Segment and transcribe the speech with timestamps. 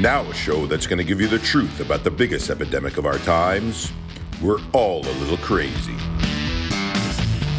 [0.00, 3.04] Now a show that's going to give you the truth about the biggest epidemic of
[3.04, 3.92] our times.
[4.40, 5.94] We're all a little crazy.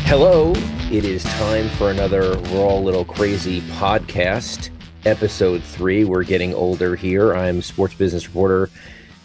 [0.06, 0.52] Hello,
[0.92, 4.72] it is time for another We're All a Little Crazy podcast,
[5.06, 6.04] episode three.
[6.04, 7.36] We're getting older here.
[7.36, 8.72] I'm sports business reporter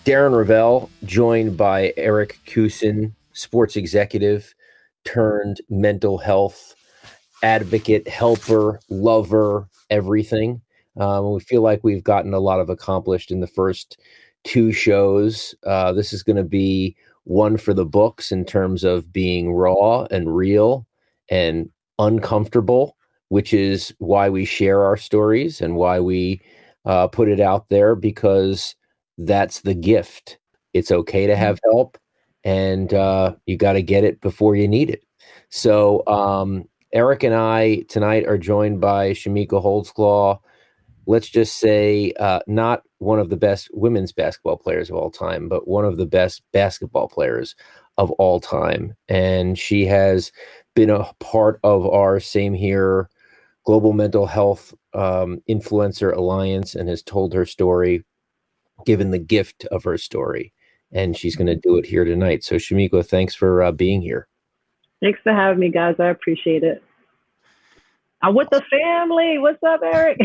[0.05, 4.55] Darren Rovell, joined by Eric Kussin, sports executive
[5.05, 6.75] turned mental health
[7.43, 10.61] advocate, helper, lover, everything.
[10.99, 13.99] Um, we feel like we've gotten a lot of accomplished in the first
[14.45, 15.55] two shows.
[15.67, 20.07] Uh, this is going to be one for the books in terms of being raw
[20.11, 20.87] and real
[21.29, 22.97] and uncomfortable,
[23.29, 26.41] which is why we share our stories and why we
[26.85, 28.77] uh, put it out there because
[29.19, 30.39] that's the gift.
[30.73, 31.43] It's okay to mm-hmm.
[31.43, 31.99] have help,
[32.45, 35.03] and uh, you got to get it before you need it.
[35.49, 40.39] So, um, Eric and I tonight are joined by Chamique Holdsclaw
[41.07, 45.49] let's just say, uh, not one of the best women's basketball players of all time,
[45.49, 47.55] but one of the best basketball players
[47.97, 48.95] of all time.
[49.09, 50.33] And she has
[50.75, 53.09] been a part of our Same Here
[53.65, 58.05] Global Mental Health um, Influencer Alliance and has told her story,
[58.85, 60.53] given the gift of her story.
[60.93, 62.45] And she's going to do it here tonight.
[62.45, 64.29] So, Chamique, thanks for uh, being here.
[65.03, 65.97] Thanks for having me, guys.
[65.99, 66.83] I appreciate it.
[68.27, 69.39] I'm with the family.
[69.39, 70.19] What's up, Eric?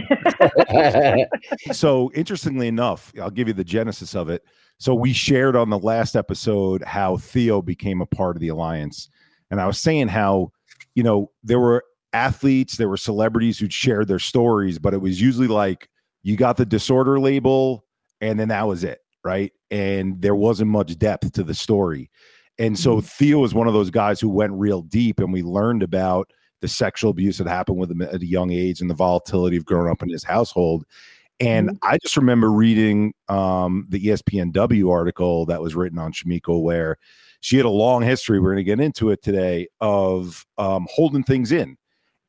[1.72, 4.44] so, interestingly enough, I'll give you the genesis of it.
[4.80, 9.08] So, we shared on the last episode how Theo became a part of the alliance.
[9.52, 10.52] And I was saying how,
[10.96, 15.22] you know, there were athletes, there were celebrities who'd shared their stories, but it was
[15.22, 15.88] usually like
[16.24, 17.86] you got the disorder label
[18.20, 19.52] and then that was it, right?
[19.70, 22.10] And there wasn't much depth to the story.
[22.58, 23.06] And so, mm-hmm.
[23.06, 26.32] Theo was one of those guys who went real deep and we learned about
[26.62, 29.66] the sexual abuse that happened with him at a young age and the volatility of
[29.66, 30.86] growing up in his household.
[31.40, 31.78] And mm-hmm.
[31.82, 36.98] I just remember reading um, the ESPNW article that was written on Chamique, where
[37.42, 38.40] she had a long history.
[38.40, 41.78] We're going to get into it today of um, holding things in.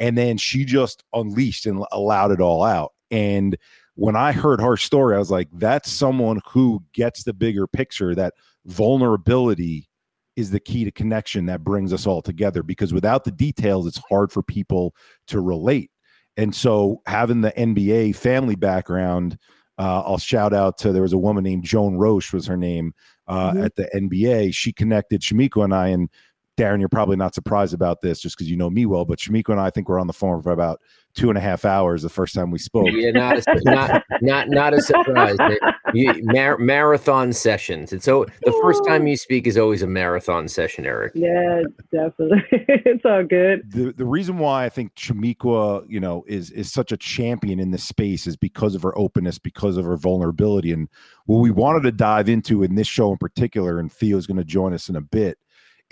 [0.01, 2.93] And then she just unleashed and allowed it all out.
[3.11, 3.57] And
[3.95, 8.15] when I heard her story, I was like, that's someone who gets the bigger picture
[8.15, 8.33] that
[8.65, 9.89] vulnerability
[10.37, 14.01] is the key to connection that brings us all together because without the details it's
[14.09, 14.95] hard for people
[15.27, 15.91] to relate
[16.37, 19.39] and so having the nba family background
[19.79, 22.93] uh, i'll shout out to there was a woman named joan roche was her name
[23.29, 23.65] uh, mm-hmm.
[23.65, 26.09] at the nba she connected chamique and i and
[26.59, 29.49] darren you're probably not surprised about this just because you know me well but chamique
[29.49, 30.81] and i, I think we're on the phone for about
[31.15, 32.89] two and a half hours the first time we spoke.
[32.91, 35.37] Yeah, not a, not not not a surprise.
[35.95, 37.93] you, mar- marathon sessions.
[37.93, 41.13] And so the first time you speak is always a marathon session, Eric.
[41.15, 42.43] Yeah, definitely.
[42.51, 43.71] it's all good.
[43.71, 47.71] The the reason why I think Chamique, you know, is is such a champion in
[47.71, 50.89] this space is because of her openness, because of her vulnerability, and
[51.27, 53.79] what we wanted to dive into in this show in particular.
[53.79, 55.39] And Theo's going to join us in a bit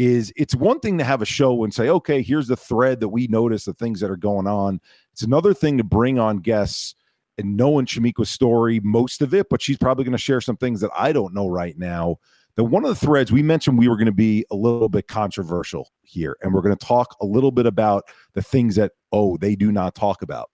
[0.00, 3.10] is it's one thing to have a show and say, okay, here's the thread that
[3.10, 4.80] we notice, the things that are going on.
[5.12, 6.94] It's another thing to bring on guests
[7.36, 10.80] and knowing Chamique's story, most of it, but she's probably going to share some things
[10.80, 12.16] that I don't know right now.
[12.56, 15.06] The one of the threads we mentioned we were going to be a little bit
[15.06, 19.36] controversial here, and we're going to talk a little bit about the things that oh
[19.36, 20.50] they do not talk about.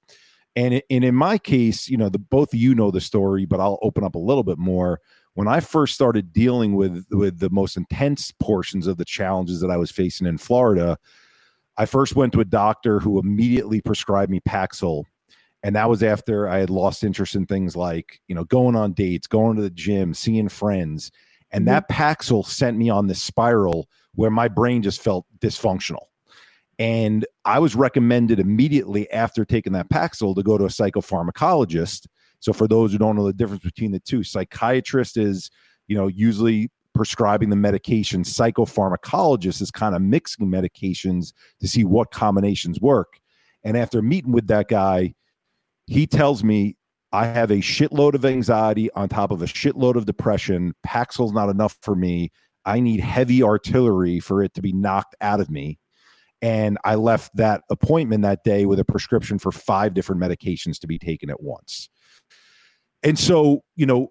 [0.56, 3.60] And, and in my case, you know, the both of you know the story, but
[3.60, 5.00] I'll open up a little bit more
[5.36, 9.70] when I first started dealing with with the most intense portions of the challenges that
[9.70, 10.98] I was facing in Florida,
[11.76, 15.04] I first went to a doctor who immediately prescribed me Paxil.
[15.62, 18.94] And that was after I had lost interest in things like, you know, going on
[18.94, 21.12] dates, going to the gym, seeing friends.
[21.50, 21.74] And mm-hmm.
[21.74, 26.06] that Paxil sent me on this spiral where my brain just felt dysfunctional.
[26.78, 32.06] And I was recommended immediately after taking that Paxil to go to a psychopharmacologist
[32.40, 35.50] so for those who don't know the difference between the two, psychiatrist is,
[35.88, 38.22] you know, usually prescribing the medication.
[38.22, 43.20] Psychopharmacologist is kind of mixing medications to see what combinations work.
[43.64, 45.14] And after meeting with that guy,
[45.86, 46.76] he tells me
[47.12, 50.74] I have a shitload of anxiety on top of a shitload of depression.
[50.86, 52.30] Paxil's not enough for me.
[52.64, 55.78] I need heavy artillery for it to be knocked out of me.
[56.42, 60.86] And I left that appointment that day with a prescription for five different medications to
[60.86, 61.88] be taken at once.
[63.06, 64.08] And so, you know,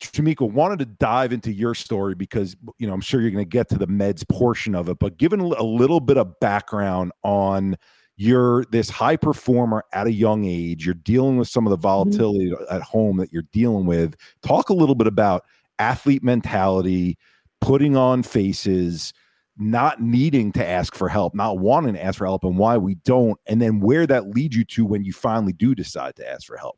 [0.00, 3.48] Chamique wanted to dive into your story because you know I'm sure you're going to
[3.48, 7.76] get to the meds portion of it, but given a little bit of background on
[8.16, 11.82] you're this high performer at a young age, you're dealing with some of the mm-hmm.
[11.82, 12.74] volatility mm-hmm.
[12.74, 14.16] at home that you're dealing with.
[14.42, 15.44] Talk a little bit about
[15.78, 17.16] athlete mentality,
[17.60, 19.12] putting on faces,
[19.56, 22.96] not needing to ask for help, not wanting to ask for help, and why we
[22.96, 26.46] don't, and then where that leads you to when you finally do decide to ask
[26.48, 26.76] for help.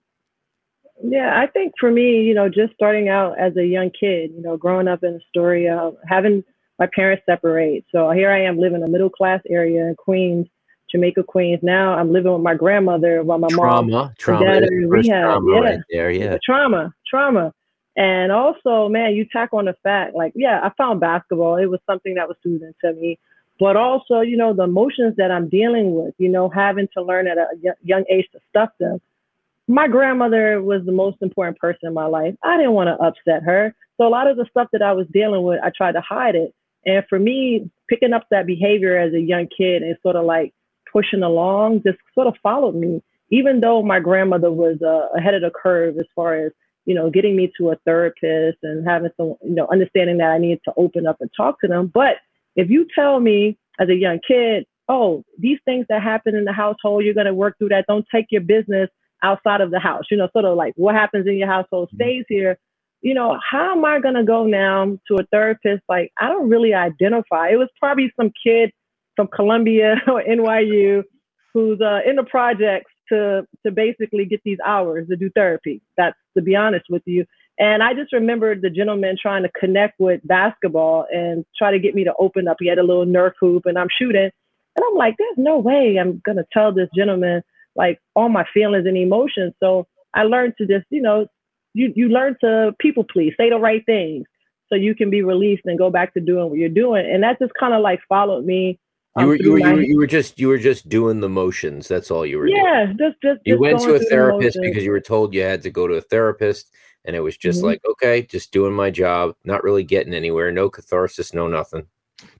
[1.02, 4.42] Yeah, I think for me, you know, just starting out as a young kid, you
[4.42, 6.42] know, growing up in Astoria, having
[6.78, 7.84] my parents separate.
[7.92, 10.46] So here I am living in a middle class area in Queens,
[10.90, 11.60] Jamaica, Queens.
[11.62, 15.24] Now I'm living with my grandmother while my trauma, mom, trauma, dad in rehab.
[15.24, 15.60] Trauma yeah.
[15.60, 16.38] right there, yeah.
[16.44, 17.52] Trauma, trauma.
[17.96, 21.56] And also, man, you tack on the fact, like, yeah, I found basketball.
[21.56, 23.18] It was something that was soothing to me.
[23.58, 27.26] But also, you know, the emotions that I'm dealing with, you know, having to learn
[27.26, 27.48] at a
[27.82, 29.00] young age to stuff them.
[29.68, 32.34] My grandmother was the most important person in my life.
[32.44, 33.74] I didn't want to upset her.
[33.96, 36.36] So a lot of the stuff that I was dealing with, I tried to hide
[36.36, 36.54] it.
[36.84, 40.54] And for me, picking up that behavior as a young kid and sort of like
[40.92, 43.02] pushing along just sort of followed me.
[43.30, 46.52] Even though my grandmother was uh, ahead of the curve as far as
[46.86, 50.38] you know, getting me to a therapist and having some, you know, understanding that I
[50.38, 51.90] needed to open up and talk to them.
[51.92, 52.16] But
[52.54, 56.52] if you tell me as a young kid, oh, these things that happen in the
[56.52, 57.86] household, you're going to work through that.
[57.88, 58.88] Don't take your business
[59.26, 60.04] outside of the house.
[60.10, 62.02] You know, sort of like what happens in your household mm-hmm.
[62.02, 62.58] stays here.
[63.02, 65.82] You know, how am I going to go now to a therapist?
[65.88, 67.50] Like, I don't really identify.
[67.50, 68.72] It was probably some kid
[69.14, 71.02] from Columbia or NYU
[71.52, 75.82] who's uh, in the projects to to basically get these hours to do therapy.
[75.96, 77.24] That's to be honest with you.
[77.58, 81.94] And I just remembered the gentleman trying to connect with basketball and try to get
[81.94, 82.58] me to open up.
[82.60, 84.30] He had a little Nerf hoop and I'm shooting.
[84.76, 87.42] And I'm like, there's no way I'm gonna tell this gentleman
[87.76, 89.54] like all my feelings and emotions.
[89.60, 91.26] So I learned to just, you know,
[91.74, 94.26] you you learn to people please, say the right things
[94.68, 97.08] so you can be released and go back to doing what you're doing.
[97.10, 98.80] And that just kind of like followed me
[99.18, 101.88] you were, you, were, you, were, you were just you were just doing the motions.
[101.88, 102.98] That's all you were yeah, doing.
[102.98, 105.88] just just you went to a therapist because you were told you had to go
[105.88, 106.70] to a therapist,
[107.06, 107.68] and it was just mm-hmm.
[107.68, 111.86] like okay, just doing my job, not really getting anywhere, no catharsis, no nothing.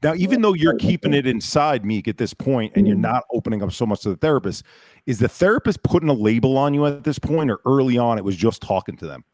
[0.02, 3.02] Now, even though you're keeping it inside, Meek, at this point, and you're mm-hmm.
[3.02, 4.64] not opening up so much to the therapist,
[5.06, 8.24] is the therapist putting a label on you at this point, or early on it
[8.24, 9.24] was just talking to them?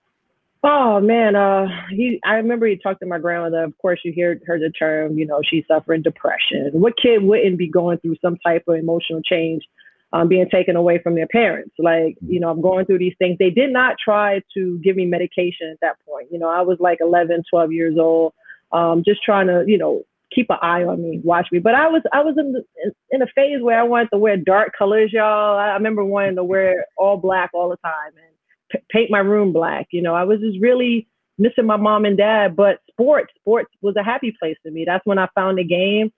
[0.64, 2.20] Oh man, uh, he.
[2.24, 3.64] I remember he talked to my grandmother.
[3.64, 5.18] Of course, you hear her the term.
[5.18, 6.70] You know, she's suffering depression.
[6.72, 9.64] What kid wouldn't be going through some type of emotional change,
[10.12, 11.74] um, being taken away from their parents?
[11.80, 13.38] Like, you know, I'm going through these things.
[13.38, 16.28] They did not try to give me medication at that point.
[16.30, 18.32] You know, I was like 11, 12 years old,
[18.70, 21.58] um, just trying to, you know, keep an eye on me, watch me.
[21.58, 22.64] But I was, I was in the,
[23.10, 25.58] in a phase where I wanted to wear dark colors, y'all.
[25.58, 29.88] I remember wanting to wear all black all the time, and paint my room black.
[29.90, 31.08] You know, I was just really
[31.38, 34.84] missing my mom and dad, but sports, sports was a happy place to me.
[34.86, 36.12] That's when I found the game.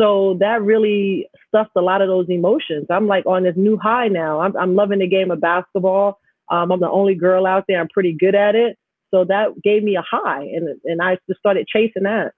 [0.00, 2.86] So that really stuffed a lot of those emotions.
[2.90, 4.40] I'm like on this new high now.
[4.40, 6.18] I'm, I'm loving the game of basketball.
[6.50, 7.80] Um, I'm the only girl out there.
[7.80, 8.78] I'm pretty good at it.
[9.12, 12.32] So that gave me a high, and and I just started chasing that.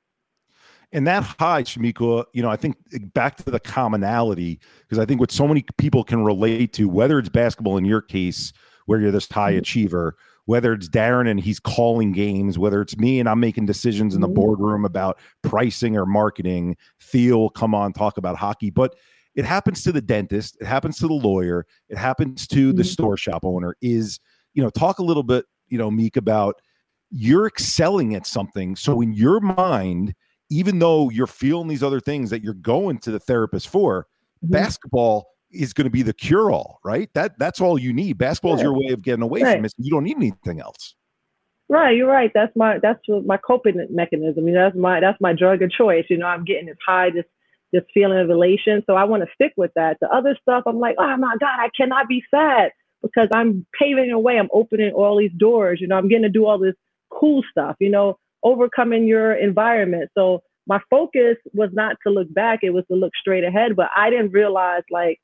[0.95, 2.77] And that high, Chamique, you know, I think
[3.13, 7.19] back to the commonality, because I think what so many people can relate to, whether
[7.19, 8.53] it's basketball in your case,
[8.87, 9.59] where you're this high mm-hmm.
[9.59, 14.15] achiever, whether it's Darren and he's calling games, whether it's me and I'm making decisions
[14.15, 14.35] in the mm-hmm.
[14.35, 18.71] boardroom about pricing or marketing, Theo will come on talk about hockey.
[18.71, 18.95] But
[19.35, 22.89] it happens to the dentist, it happens to the lawyer, it happens to the mm-hmm.
[22.89, 23.75] store shop owner.
[23.83, 24.21] Is,
[24.53, 26.61] you know, talk a little bit, you know, Meek, about
[27.11, 28.77] you're excelling at something.
[28.77, 30.15] So in your mind,
[30.51, 34.07] even though you're feeling these other things that you're going to the therapist for,
[34.45, 34.53] mm-hmm.
[34.53, 37.09] basketball is going to be the cure all, right?
[37.15, 38.19] That that's all you need.
[38.19, 39.57] Basketball is your way of getting away right.
[39.57, 39.73] from it.
[39.79, 40.95] You don't need anything else.
[41.69, 42.31] Right, you're right.
[42.35, 44.43] That's my that's my coping mechanism.
[44.43, 46.05] I mean, that's my that's my drug of choice.
[46.11, 47.25] You know, I'm getting this high, this
[47.73, 48.83] this feeling of elation.
[48.87, 49.97] So I want to stick with that.
[50.01, 52.71] The other stuff, I'm like, oh my God, I cannot be sad
[53.03, 54.39] because I'm paving a way.
[54.39, 55.81] I'm opening all these doors.
[55.81, 56.75] You know, I'm getting to do all this
[57.11, 57.77] cool stuff.
[57.81, 60.11] You know, overcoming your environment.
[60.17, 63.75] So my focus was not to look back; it was to look straight ahead.
[63.77, 65.21] But I didn't realize like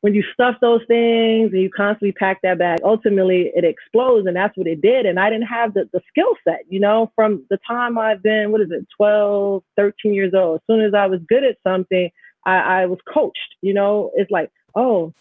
[0.00, 4.26] when you stuff those things and you constantly pack that bag, ultimately it explodes.
[4.26, 5.06] And that's what it did.
[5.06, 8.52] And I didn't have the, the skill set, you know, from the time I've been,
[8.52, 10.56] what is it, 12, 13 years old.
[10.56, 12.10] As soon as I was good at something,
[12.46, 15.12] I, I was coached, you know, it's like, oh,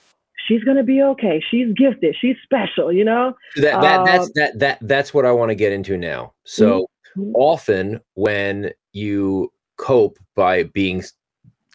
[0.48, 1.44] she's gonna be okay.
[1.50, 2.16] She's gifted.
[2.20, 2.92] She's special.
[2.92, 3.36] You know.
[3.58, 6.34] That, that um, that's that that that's what I want to get into now.
[6.44, 7.32] So mm-hmm.
[7.36, 11.04] often when you cope by being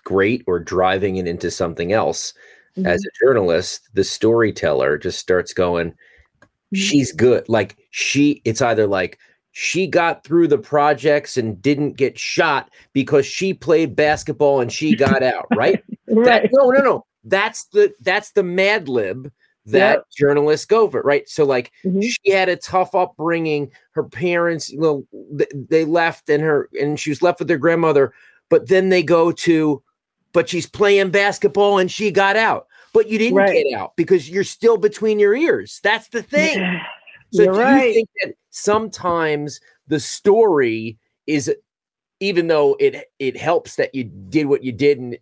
[0.05, 2.35] great or driving it into something else,
[2.77, 2.87] mm-hmm.
[2.87, 5.95] as a journalist, the storyteller just starts going,
[6.75, 7.49] she's good.
[7.49, 9.19] Like she, it's either like
[9.53, 14.97] she got through the projects and didn't get shot because she played basketball and she
[14.97, 15.83] got out, right?
[16.09, 16.25] right.
[16.25, 17.07] That, no, no, no.
[17.25, 19.31] That's the that's the Mad Lib
[19.67, 20.07] that yep.
[20.11, 21.29] journalists go for, right?
[21.29, 22.01] So like mm-hmm.
[22.01, 23.71] she had a tough upbringing.
[23.93, 25.07] Her parents, you know,
[25.69, 28.13] they left and her and she was left with her grandmother,
[28.49, 29.83] but then they go to
[30.33, 32.67] but she's playing basketball and she got out.
[32.93, 33.65] But you didn't right.
[33.65, 35.81] get out because you're still between your ears.
[35.83, 36.81] That's the thing.
[37.35, 37.87] So you're right.
[37.87, 41.51] you think that sometimes the story is
[42.21, 45.17] even though it it helps that you did what you did and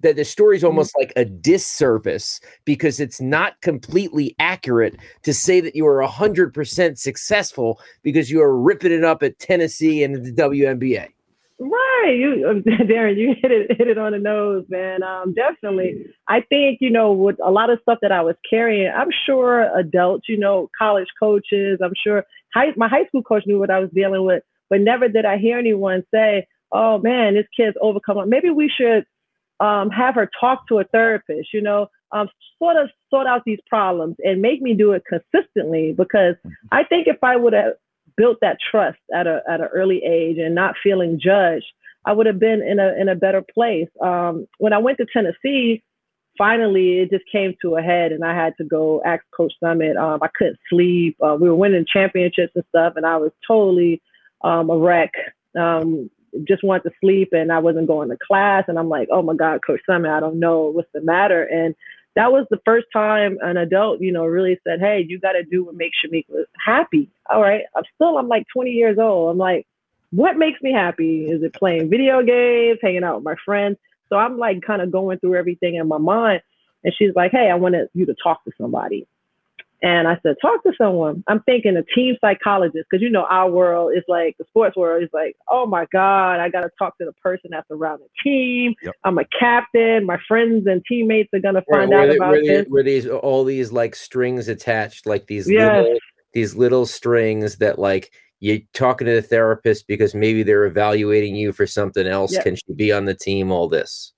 [0.00, 0.68] that the story is mm-hmm.
[0.68, 6.98] almost like a disservice because it's not completely accurate to say that you are 100%
[6.98, 11.08] successful because you are ripping it up at Tennessee and the WNBA.
[11.62, 15.02] Right, you, um, Darren, you hit it hit it on the nose, man.
[15.02, 16.06] Um, definitely.
[16.26, 19.70] I think you know with a lot of stuff that I was carrying, I'm sure
[19.78, 23.78] adults, you know, college coaches, I'm sure high, my high school coach knew what I
[23.78, 28.26] was dealing with, but never did I hear anyone say, "Oh man, this kid's overcome."
[28.30, 29.04] Maybe we should
[29.60, 31.52] um, have her talk to a therapist.
[31.52, 35.94] You know, um, sort of sort out these problems and make me do it consistently
[35.96, 36.34] because
[36.72, 37.74] I think if I would have
[38.16, 41.66] built that trust at a at an early age and not feeling judged,
[42.04, 43.88] I would have been in a in a better place.
[44.02, 45.82] Um, when I went to Tennessee,
[46.36, 49.96] finally it just came to a head, and I had to go ask Coach Summitt.
[49.96, 51.16] Um, I couldn't sleep.
[51.22, 54.02] Uh, we were winning championships and stuff, and I was totally
[54.42, 55.12] um, a wreck.
[55.58, 56.10] Um,
[56.44, 58.64] just wanted to sleep, and I wasn't going to class.
[58.68, 61.42] And I'm like, oh my God, Coach Summitt, I don't know what's the matter.
[61.44, 61.74] And
[62.16, 65.44] that was the first time an adult, you know, really said, "Hey, you got to
[65.44, 66.26] do what makes Chamique
[66.64, 69.30] happy." All right, I'm still, I'm like 20 years old.
[69.30, 69.66] I'm like,
[70.10, 71.26] what makes me happy?
[71.26, 73.76] Is it playing video games, hanging out with my friends?
[74.08, 76.42] So I'm like kind of going through everything in my mind.
[76.82, 79.06] And she's like, "Hey, I wanted you to talk to somebody."
[79.82, 81.24] And I said, talk to someone.
[81.26, 85.02] I'm thinking a team psychologist, because you know our world is like the sports world
[85.02, 88.08] is like, oh my God, I got to talk to the person that's around the
[88.22, 88.74] team.
[88.82, 88.94] Yep.
[89.04, 90.04] I'm a captain.
[90.04, 92.66] My friends and teammates are gonna find out about were this.
[92.68, 95.82] Were these all these like strings attached, like these yes.
[95.82, 95.98] little
[96.34, 101.52] these little strings that like you're talking to the therapist because maybe they're evaluating you
[101.52, 102.32] for something else.
[102.32, 102.44] Yep.
[102.44, 103.50] Can she be on the team?
[103.50, 104.12] All this.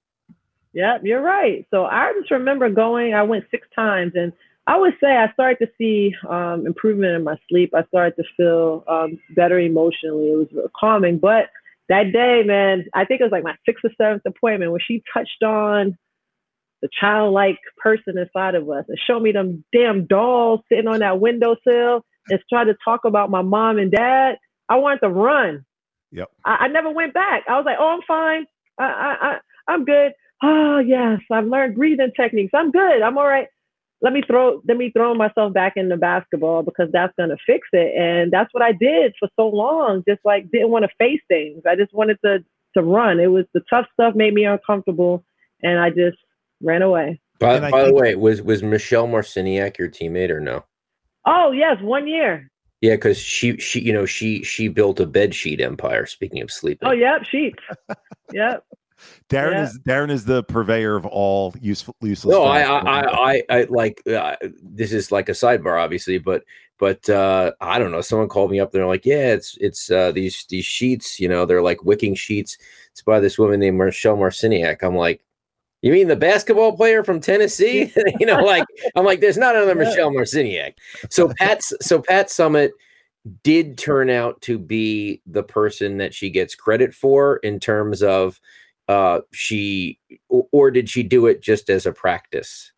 [0.75, 1.67] Yep, you're right.
[1.71, 3.15] So I just remember going.
[3.15, 4.33] I went six times and
[4.67, 7.75] I would say I started to see um, improvement in my sleep.
[7.75, 10.29] I started to feel um, better emotionally.
[10.29, 11.19] It was calming.
[11.19, 11.51] But
[11.89, 15.03] that day, man, I think it was like my sixth or seventh appointment when she
[15.13, 15.99] touched on
[16.81, 21.21] the childlike person inside of us and showed me them damn dolls sitting on that
[21.21, 24.37] windowsill and tried to talk about my mom and dad.
[24.69, 25.65] I wanted to run.
[26.13, 26.31] Yep.
[26.45, 27.45] I, I never went back.
[27.49, 28.47] I was like, oh, I'm fine.
[28.79, 29.39] I, I, I,
[29.73, 30.13] I'm good.
[30.41, 32.53] Oh, yes, I've learned breathing techniques.
[32.55, 33.03] I'm good.
[33.03, 33.49] I'm all right
[34.03, 37.95] let me throw let me throw myself back into basketball because that's gonna fix it.
[37.97, 40.03] And that's what I did for so long.
[40.07, 41.63] Just like didn't want to face things.
[41.67, 42.45] I just wanted to
[42.77, 43.21] to run.
[43.21, 45.25] It was the tough stuff made me uncomfortable,
[45.63, 46.19] and I just
[46.61, 47.21] ran away.
[47.39, 50.65] By, by the way, was was Michelle Marciniak your teammate or no?
[51.25, 52.51] Oh yes, one year.
[52.81, 56.07] Yeah, because she she you know she she built a bed sheet empire.
[56.07, 56.89] Speaking of sleeping.
[56.89, 57.63] Oh yep, sheets.
[58.33, 58.65] yep.
[59.29, 59.65] Darren yeah.
[59.65, 62.33] is Darren is the purveyor of all useful useless.
[62.33, 66.45] No, I, I, I, I, like uh, this is like a sidebar, obviously, but
[66.79, 68.01] but uh, I don't know.
[68.01, 68.73] Someone called me up.
[68.73, 71.21] They're like, yeah, it's it's uh, these these sheets.
[71.21, 72.59] You know, they're like wicking sheets.
[72.91, 74.83] It's by this woman named Michelle Marciniak.
[74.83, 75.25] I'm like,
[75.83, 77.93] you mean the basketball player from Tennessee?
[78.21, 78.65] you know, like
[78.97, 79.89] I'm like, there's not another yeah.
[79.89, 80.75] Michelle Marciniak.
[81.11, 82.71] So Pat's so Pat Summitt
[83.45, 88.41] did turn out to be the person that she gets credit for in terms of
[88.89, 89.99] uh, she
[90.29, 92.73] or did she do it just as a practice?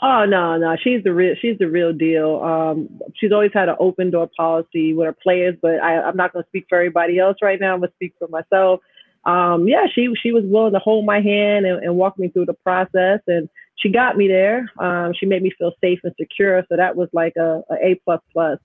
[0.00, 2.40] Oh no, no, she's the real she's the real deal.
[2.40, 6.32] Um, she's always had an open door policy with her players, but I, I'm not
[6.32, 7.74] going to speak for everybody else right now.
[7.74, 8.80] I'm going to speak for myself.
[9.24, 12.46] Um, yeah, she she was willing to hold my hand and, and walk me through
[12.46, 14.70] the process, and she got me there.
[14.78, 18.00] Um, she made me feel safe and secure, so that was like a, a A
[18.04, 18.58] plus plus.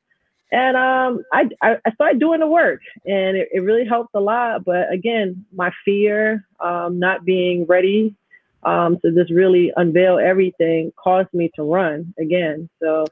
[0.51, 4.63] And um, I, I, started doing the work and it, it really helped a lot.
[4.63, 8.15] But again, my fear, um, not being ready
[8.63, 12.69] um, to just really unveil everything caused me to run again.
[12.79, 13.07] So,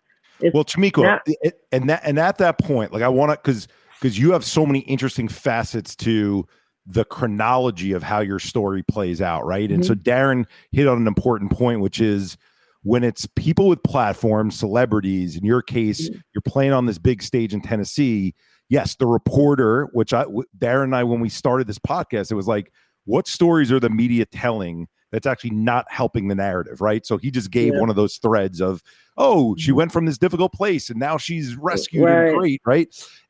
[0.53, 1.27] well, Chamique, not-
[1.71, 3.67] and that, and at that point, like I want to, cause,
[4.01, 6.47] cause you have so many interesting facets to
[6.85, 9.45] the chronology of how your story plays out.
[9.45, 9.65] Right.
[9.65, 9.75] Mm-hmm.
[9.75, 12.37] And so Darren hit on an important point, which is,
[12.83, 16.19] when it's people with platforms, celebrities, in your case, mm-hmm.
[16.33, 18.33] you're playing on this big stage in Tennessee.
[18.69, 20.25] Yes, the reporter, which I,
[20.57, 22.71] Darren and I, when we started this podcast, it was like,
[23.05, 27.05] what stories are the media telling that's actually not helping the narrative, right?
[27.05, 27.81] So he just gave Yeah.
[27.81, 28.81] one of those threads of,
[29.17, 29.75] oh, she Mhm.
[29.75, 32.29] went from this difficult place and now she's rescued Right.
[32.29, 32.87] and great, right?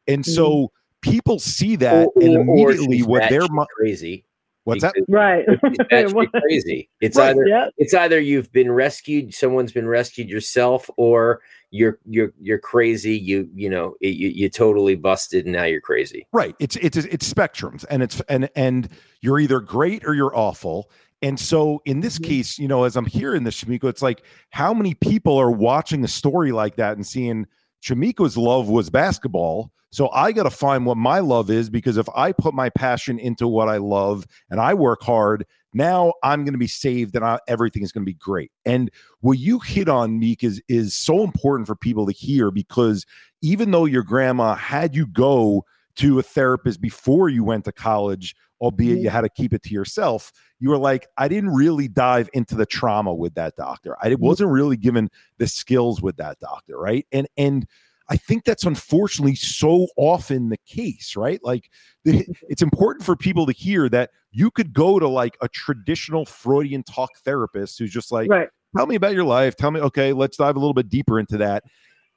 [0.07, 4.25] And so people see that Or- and immediately what they're crazy.
[4.63, 4.93] What's that?
[5.07, 5.43] Right.
[5.47, 6.89] It's crazy.
[7.01, 7.67] It's Right, either yeah.
[7.77, 11.41] it's either you've been rescued, someone's been rescued yourself, or
[11.71, 13.17] you're you're you're crazy.
[13.17, 16.27] You you know you you totally busted, and now you're crazy.
[16.31, 16.55] Right.
[16.59, 18.89] It's it's it's spectrums, and it's and and
[19.21, 20.91] you're either great or you're awful.
[21.23, 22.25] And so in this Mhm.
[22.25, 26.03] case, you know, as I'm hearing this, Chamique, it's like how many people are watching
[26.03, 27.45] a story like that and seeing
[27.81, 29.71] Chamique's love was basketball.
[29.93, 33.19] So I got to find what my love is because if I put my passion
[33.19, 37.25] into what I love and I work hard, now I'm going to be saved and
[37.25, 38.51] I, everything is going to be great.
[38.65, 43.05] And what you hit on, Meek, is is so important for people to hear because
[43.41, 48.35] even though your grandma had you go to a therapist before you went to college,
[48.61, 49.03] albeit Mhm.
[49.03, 52.55] you had to keep it to yourself, you were like, I didn't really dive into
[52.55, 53.95] the trauma with that doctor.
[54.01, 57.05] I wasn't really given the skills with that doctor, right?
[57.11, 57.65] And and
[58.09, 61.39] I think that's unfortunately so often the case, right?
[61.43, 61.69] Like
[62.05, 66.83] it's important for people to hear that you could go to like a traditional Freudian
[66.83, 68.49] talk therapist who's just like, right.
[68.75, 71.37] tell me about your life tell me okay let's dive a little bit deeper into
[71.37, 71.63] that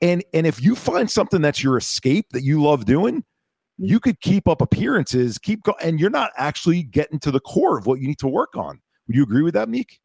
[0.00, 3.24] and and if you find something that's your escape that you love doing
[3.78, 7.78] you could keep up appearances keep going and you're not actually getting to the core
[7.78, 10.00] of what you need to work on would you agree with that meek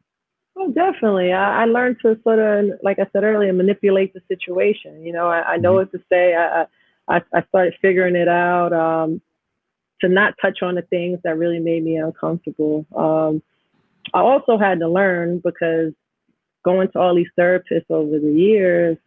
[0.62, 1.32] Oh, definitely.
[1.32, 5.06] I, I learned to sort of, like I said earlier, manipulate the situation.
[5.06, 6.36] You know, I, I know what to say.
[6.36, 6.66] I,
[7.08, 9.22] I, I started figuring it out um,
[10.02, 12.86] to not touch on the things that really made me uncomfortable.
[12.94, 13.42] Um,
[14.14, 15.94] I also had to learn because
[16.66, 18.98] going to all these therapists over the years,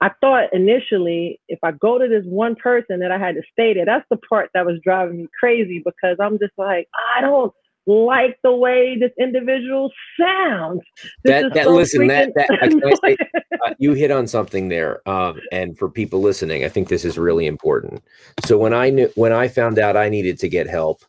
[0.00, 3.74] I thought initially if I go to this one person that I had to stay
[3.74, 7.52] there, that's the part that was driving me crazy because I'm just like, I don't
[7.86, 10.80] like the way this individual sounds.
[11.24, 13.16] This That that so listen that freaking that I say,
[13.64, 17.18] uh, you hit on something there um, and for people listening i think this is
[17.18, 18.02] really important.
[18.44, 21.02] So when i knew when i found out i needed to get help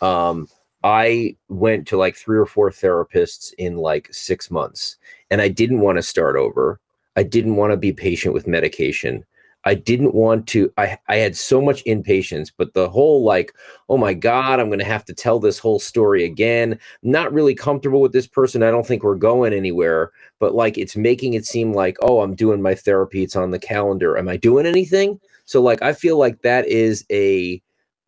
[0.00, 0.46] um,
[0.84, 4.96] i went to like three or four therapists in like six months
[5.30, 6.80] and i didn't want to start over
[7.18, 9.24] i didn't want to be patient with medication.
[9.64, 13.52] I didn't want to i i had so much impatience but the whole like
[13.88, 16.78] oh my god i'm going to have to tell this whole story again.
[17.02, 20.96] Not really comfortable with this person i don't think we're going anywhere but like it's
[20.96, 24.36] making it seem like oh i'm doing my therapy it's on the calendar am i
[24.36, 25.20] doing anything?
[25.44, 27.60] So like i feel like that is a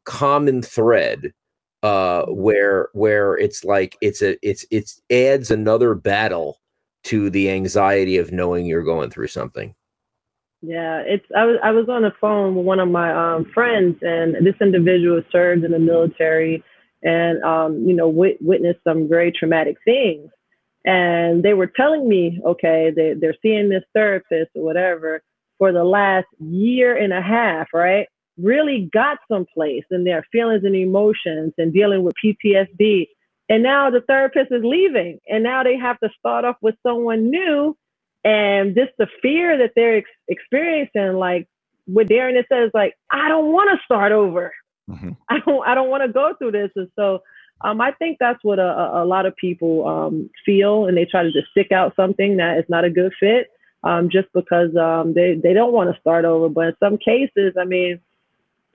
[0.04, 1.34] common thread
[1.82, 6.60] uh where where it's like it's a it's it's adds another battle
[7.04, 9.74] to the anxiety of knowing you're going through something.
[10.62, 13.96] Yeah, it's I was I was on the phone with one of my um, friends,
[14.02, 16.62] and this individual served in the military,
[17.02, 20.28] and um, you know wit- witnessed some very traumatic things,
[20.84, 25.22] and they were telling me, okay, they they're seeing this therapist or whatever
[25.56, 28.06] for the last year and a half, right?
[28.38, 33.06] Really got someplace in their feelings and emotions and dealing with PTSD,
[33.50, 37.30] and now the therapist is leaving, and now they have to start off with someone
[37.30, 37.76] new.
[38.24, 41.48] And just the fear that they're ex- experiencing like
[41.86, 44.52] what darren said is like i don't want to start over.
[44.88, 45.16] Mhm.
[45.28, 46.70] i don't i don't want to go through this.
[46.76, 47.22] And so
[47.62, 51.06] um, i think that's what a, a a lot of people um, feel and they
[51.06, 53.48] try to just stick out something that is not a good fit
[53.82, 56.50] um, just because um, they, they don't want to start over.
[56.50, 58.00] But in some cases i mean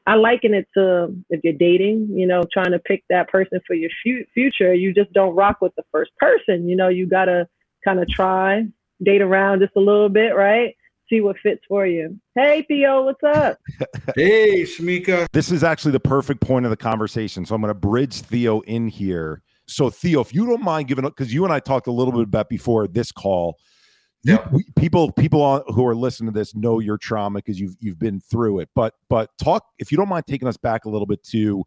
[0.05, 3.73] i liken it to if you're dating you know trying to pick that person for
[3.73, 7.47] your fu- future you just don't rock with the first person you know you gotta
[7.83, 8.63] kind of try
[9.03, 10.75] date around just a little bit, right?
[11.09, 12.19] See what fits for you.
[12.35, 13.59] Hey, Theo, what's up?
[14.15, 15.27] Hey, Chamique.
[15.33, 18.61] this is actually the perfect point of the conversation so i'm going to bridge theo
[18.61, 21.87] in here so theo if you don't mind giving up because you and i talked
[21.87, 23.74] a little bit about before this call you,
[24.25, 24.47] Yeah.
[24.51, 27.99] we, people people on, who are listening to this know your trauma because you've you've
[27.99, 28.69] been through it.
[28.73, 31.63] But but talk if you don't mind taking us back a little bit to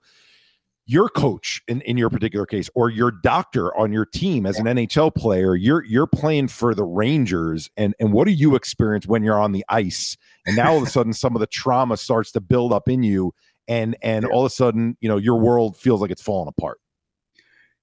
[0.84, 4.64] your coach in, in your particular case or your doctor on your team as an
[4.64, 9.22] NHL player you're you're playing for the Rangers and and what do you experience when
[9.22, 10.16] you're on the ice?
[10.44, 13.04] And now all of a sudden some of the trauma starts to build up in
[13.04, 13.34] you
[13.68, 16.80] and and all of a sudden you know your world feels like it's falling apart.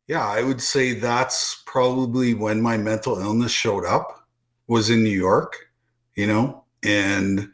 [0.08, 4.25] Yeah, I would say that's probably when my mental illness showed up
[4.68, 5.56] was in New York,
[6.16, 7.50] you know, and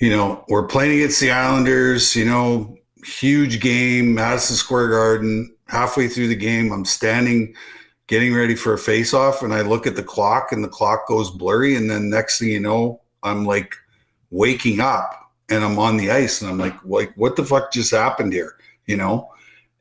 [0.00, 5.54] you know, we're playing against the Islanders, you know, huge game, Madison Square Garden.
[5.68, 7.54] Halfway through the game, I'm standing
[8.08, 11.06] getting ready for a face off and I look at the clock and the clock
[11.06, 13.76] goes blurry and then next thing you know, I'm like
[14.30, 17.92] waking up and I'm on the ice and I'm like like what the fuck just
[17.92, 19.30] happened here, you know?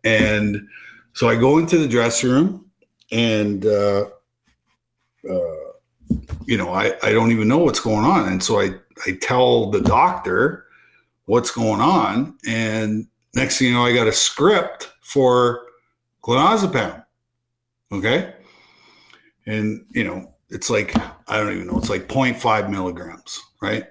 [0.03, 0.67] And
[1.13, 2.69] so I go into the dressing room
[3.11, 4.09] and uh,
[5.27, 5.68] uh,
[6.45, 8.71] you know, I I don't even know what's going on, and so I
[9.05, 10.65] I tell the doctor
[11.25, 15.67] what's going on, and next thing you know, I got a script for
[16.23, 17.03] clonazepam.
[17.91, 18.33] Okay,
[19.45, 20.95] and you know, it's like
[21.27, 23.85] I don't even know, it's like 0.5 milligrams, right?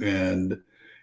[0.00, 0.58] And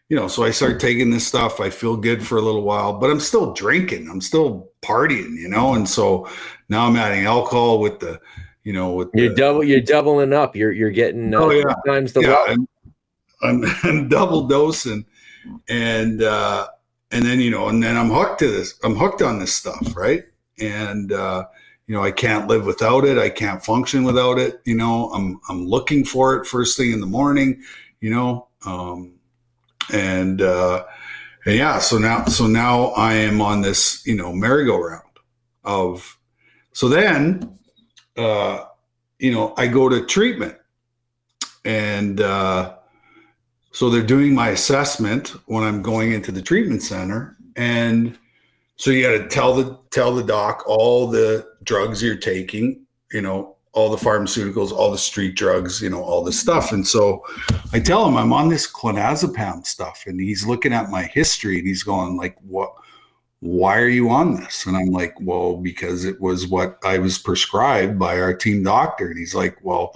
[0.10, 1.62] you know, so I start taking this stuff.
[1.62, 4.10] I feel good for a little while, but I'm still drinking.
[4.10, 5.74] I'm still partying, you know.
[5.74, 6.28] And so
[6.68, 8.20] now I'm adding alcohol with the,
[8.64, 10.56] you know, with you're the, double, you're doubling up.
[10.56, 11.74] You're you're getting uh, Oh, yeah.
[11.86, 12.46] times the yeah.
[12.48, 12.68] I'm,
[13.42, 15.06] I'm, I'm double dosing,
[15.68, 16.68] and uh,
[17.12, 18.80] and then you know, and then I'm hooked to this.
[18.84, 20.24] I'm hooked on this stuff, right?
[20.60, 21.46] And uh,
[21.88, 23.18] you know, I can't live without it.
[23.18, 24.62] I can't function without it.
[24.66, 27.64] You know, I'm I'm looking for it first thing in the morning.
[28.00, 29.16] You know, um,
[29.92, 30.86] and uh,
[31.46, 35.02] and yeah, so now so now I am on this you know merry-go-round
[35.64, 36.18] of.
[36.74, 37.60] So then,
[38.18, 38.66] uh,
[39.20, 40.56] you know, I go to treatment
[41.66, 42.76] and uh,
[43.72, 48.18] so they're doing my assessment when I'm going into the treatment center, and
[48.76, 53.22] so you got to tell the tell the doc all the drugs you're taking, you
[53.22, 56.72] know, all the pharmaceuticals, all the street drugs, you know, all this stuff.
[56.72, 57.24] And so
[57.72, 61.68] I tell him I'm on this clonazepam stuff, and he's looking at my history and
[61.68, 62.74] he's going like, "What?
[63.42, 67.18] Why are you on this?" And I'm like, "Well, because it was what I was
[67.18, 69.96] prescribed by our team doctor." And he's like, "Well."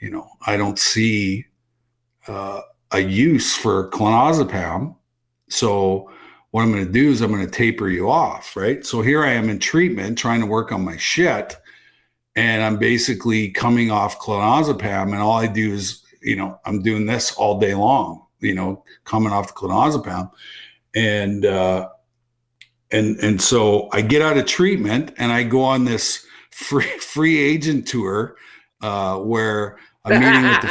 [0.00, 1.46] you know, I don't see
[2.26, 2.60] uh,
[2.92, 4.94] a use for clonazepam.
[5.48, 6.10] So
[6.50, 8.84] what I'm going to do is I'm going to taper you off, right?
[8.84, 11.56] So here I am in treatment trying to work on my shit,
[12.36, 17.06] and I'm basically coming off clonazepam, and all I do is, you know, I'm doing
[17.06, 20.30] this all day long, you know, coming off the clonazepam,
[20.94, 21.88] and uh,
[22.90, 27.38] and and so I get out of treatment and I go on this free free
[27.38, 28.36] agent tour
[28.82, 30.68] uh, where I'm meeting with the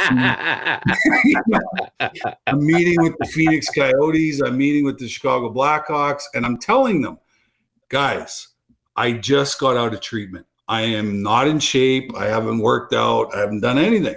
[2.46, 4.40] I'm meeting with the Phoenix Coyotes.
[4.40, 7.18] I'm meeting with the Chicago Blackhawks, and I'm telling them,
[7.88, 8.48] guys,
[8.96, 10.46] I just got out of treatment.
[10.66, 12.14] I am not in shape.
[12.16, 13.34] I haven't worked out.
[13.34, 14.16] I haven't done anything.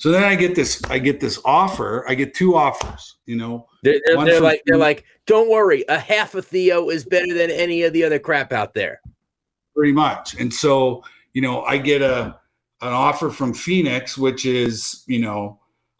[0.00, 0.82] So then I get this.
[0.88, 2.06] I get this offer.
[2.08, 3.18] I get two offers.
[3.26, 7.04] You know, They're, they're, they're like they're like, don't worry, a half of Theo is
[7.04, 9.02] better than any of the other crap out there.
[9.76, 10.34] pretty much.
[10.40, 12.38] And so, you know, I get a
[12.80, 15.58] an offer from Phoenix, which is, you know,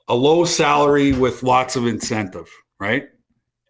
[0.08, 3.10] a low salary with lots of incentive, right?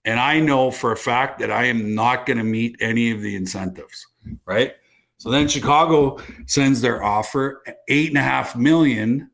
[0.04, 3.20] And I know for a fact that I am not going to meet any of
[3.20, 4.06] the incentives,
[4.46, 4.74] right?
[5.18, 9.28] So then Chicago sends their offer eight and a half million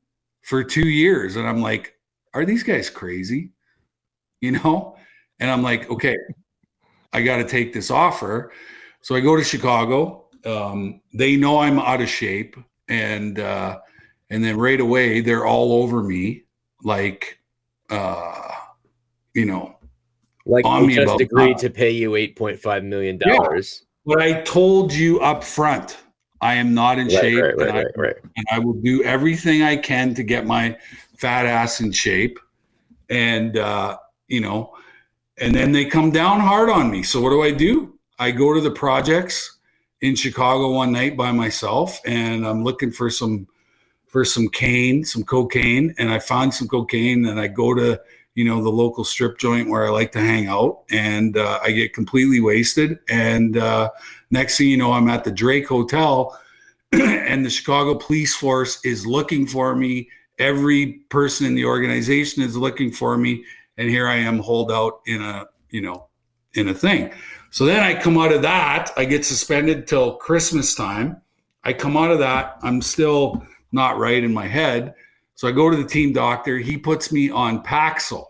[0.46, 1.34] for two years.
[1.34, 1.96] And I'm like,
[2.32, 3.50] are these guys crazy?
[4.40, 4.96] You know?
[5.40, 6.16] And I'm like, okay,
[7.12, 8.52] I got to take this offer.
[9.00, 10.28] So I go to Chicago.
[10.44, 12.56] Um, they know I'm out of shape,
[12.86, 13.80] and uh,
[14.30, 16.44] and then right away they're all over me,
[16.84, 17.40] like,
[17.90, 18.52] uh,
[19.34, 19.76] you know.
[20.44, 21.62] Like On just agreed that.
[21.62, 23.84] to pay you eight point five million dollars.
[24.04, 25.96] But I told you up front,
[26.40, 29.02] I am not in Right, shape, right, right, and, I, right, and I will do
[29.02, 30.76] everything I can to get my
[31.16, 32.38] fat ass in shape.
[33.08, 34.74] And uh, you know,
[35.38, 37.02] and then they come down hard on me.
[37.02, 37.94] So what do I do?
[38.18, 39.58] I go to the projects
[40.00, 43.46] in Chicago one night by myself, and I'm looking for some
[44.06, 48.00] for some cane, some cocaine, and I find some cocaine, and I go to
[48.36, 51.72] you know the local strip joint where I like to hang out, and uh, I
[51.72, 52.98] get completely wasted.
[53.08, 53.90] And uh,
[54.30, 56.38] next thing you know, I'm at the Drake Hotel,
[56.92, 60.10] and the Chicago police force is looking for me.
[60.38, 63.42] Every person in the organization is looking for me,
[63.78, 66.08] and here I am, holed out in a you know
[66.52, 67.12] in a thing.
[67.50, 68.90] So then I come out of that.
[68.98, 71.22] I get suspended till Christmas time.
[71.64, 72.58] I come out of that.
[72.62, 74.94] I'm still not right in my head.
[75.36, 76.58] So I go to the team doctor.
[76.58, 78.24] He puts me on Paxil.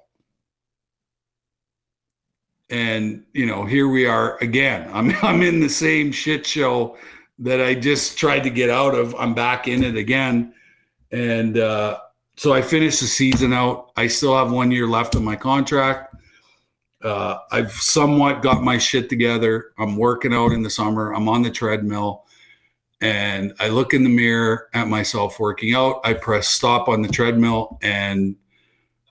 [2.69, 4.91] And you know, here we are again.
[4.93, 6.99] I'm I'm in the same shit show
[7.39, 9.15] that I just tried to get out of.
[9.15, 10.53] I'm back in it again.
[11.13, 12.01] And uh,
[12.37, 13.93] so I finished the season out.
[13.97, 16.15] I still have one year left of my contract.
[17.03, 19.73] Uh, I've somewhat got my shit together.
[19.79, 21.15] I'm working out in the summer.
[21.15, 22.26] I'm on the treadmill
[23.01, 26.01] and I look in the mirror at myself working out.
[26.05, 28.37] I press stop on the treadmill, and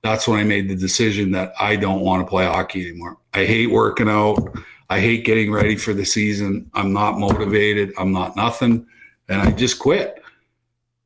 [0.04, 3.17] that's when I made the decision that I don't want to play hockey anymore.
[3.34, 4.56] I hate working out.
[4.89, 6.69] I hate getting ready for the season.
[6.74, 7.91] I'm not motivated.
[7.98, 8.86] I'm not nothing.
[9.30, 10.21] And I just quit.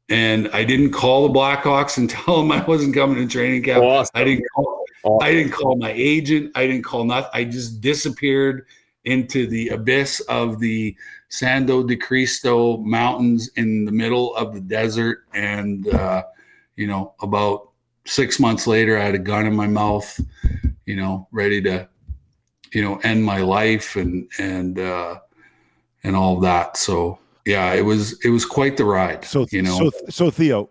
[0.10, 3.84] And I didn't call the Blackhawks and tell them I wasn't coming to training camp.
[3.84, 4.12] Awesome.
[4.16, 5.26] I didn't call, Awesome.
[5.26, 6.52] I didn't call my agent.
[6.56, 7.32] I didn't call nothing.
[7.34, 8.66] I just disappeared
[9.10, 10.96] into the abyss of the
[11.30, 15.26] Sangre de Cristo Mountains in the middle of the desert.
[15.34, 16.24] And, uh,
[16.76, 17.70] you know, about
[18.06, 20.20] six months later, I had a gun in my mouth,
[20.86, 21.88] you know, ready to,
[22.74, 25.20] you know, end my life and, and, uh,
[26.04, 26.78] and all that.
[26.78, 29.26] So, yeah, it was, it was quite the ride.
[29.26, 30.70] So, you know, so, so Theo,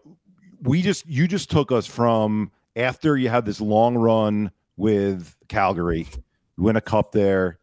[0.63, 6.07] we just, you just took us from after you had this long run with Calgary,
[6.57, 7.59] you win a cup there,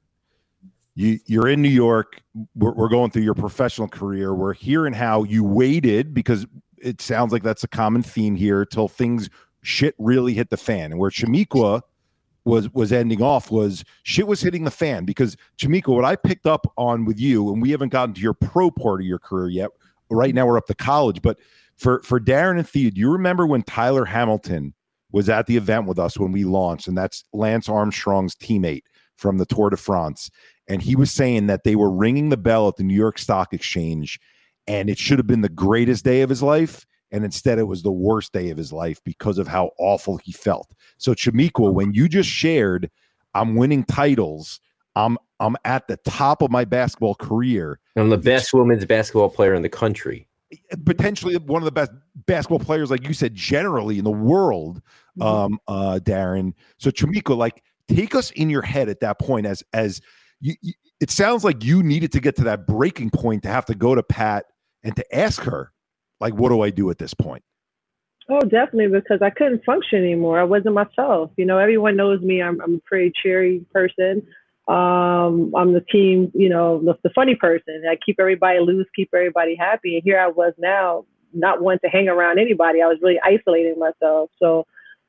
[0.96, 2.22] you you're in New York.
[2.56, 4.34] We're, we're, going through your professional career.
[4.34, 6.46] We're hearing how you waited because
[6.78, 9.30] it sounds like that's a common theme here till things
[9.62, 10.92] shit really hit the fan.
[10.92, 11.82] And where Chamique
[12.46, 16.46] was was ending off was shit was hitting the fan because Chamique, what I picked
[16.46, 19.50] up on with you, and we haven't gotten to your pro part of your career
[19.50, 19.72] yet.
[20.10, 21.40] Right now we're up to college, but
[21.78, 24.74] for for Darren and Theo, do you remember when Tyler Hamilton
[25.12, 28.84] was at the event with us when we launched, and that's Lance Armstrong's teammate
[29.16, 30.30] from the Tour de France
[30.68, 33.54] and he was saying that they were ringing the bell at the New York Stock
[33.54, 34.20] Exchange,
[34.68, 37.84] and it should have been the greatest day of his life, and instead it was
[37.84, 40.74] the worst day of his life because of how awful he felt.
[40.98, 42.90] So, Chamique, when you just shared,
[43.34, 44.60] I'm winning titles.
[44.96, 47.80] I'm I'm at the top of my basketball career.
[47.96, 50.28] I'm the best women's basketball player in the country.
[50.86, 51.92] Potentially one of the best
[52.26, 54.82] basketball players, like you said, generally in the world,
[55.20, 55.22] mm-hmm.
[55.22, 56.54] um, uh, Darren.
[56.78, 60.02] So Chamique, like take us in your head at that point as as
[60.40, 63.66] you, you, it sounds like you needed to get to that breaking point to have
[63.66, 64.46] to go to Pat
[64.84, 65.72] and to ask her,
[66.20, 67.44] like, what do I do at this point?
[68.30, 70.40] Oh, definitely, because I couldn't function anymore.
[70.40, 71.32] I wasn't myself.
[71.38, 72.42] You know, everyone knows me.
[72.42, 74.26] I'm, I'm a pretty cheery person.
[74.68, 77.84] Um, I'm the team, you know, the, the funny person.
[77.88, 79.96] I keep everybody loose, keep everybody happy.
[79.96, 82.82] And here I was now, not wanting to hang around anybody.
[82.82, 84.32] I was really isolating myself.
[84.42, 84.66] So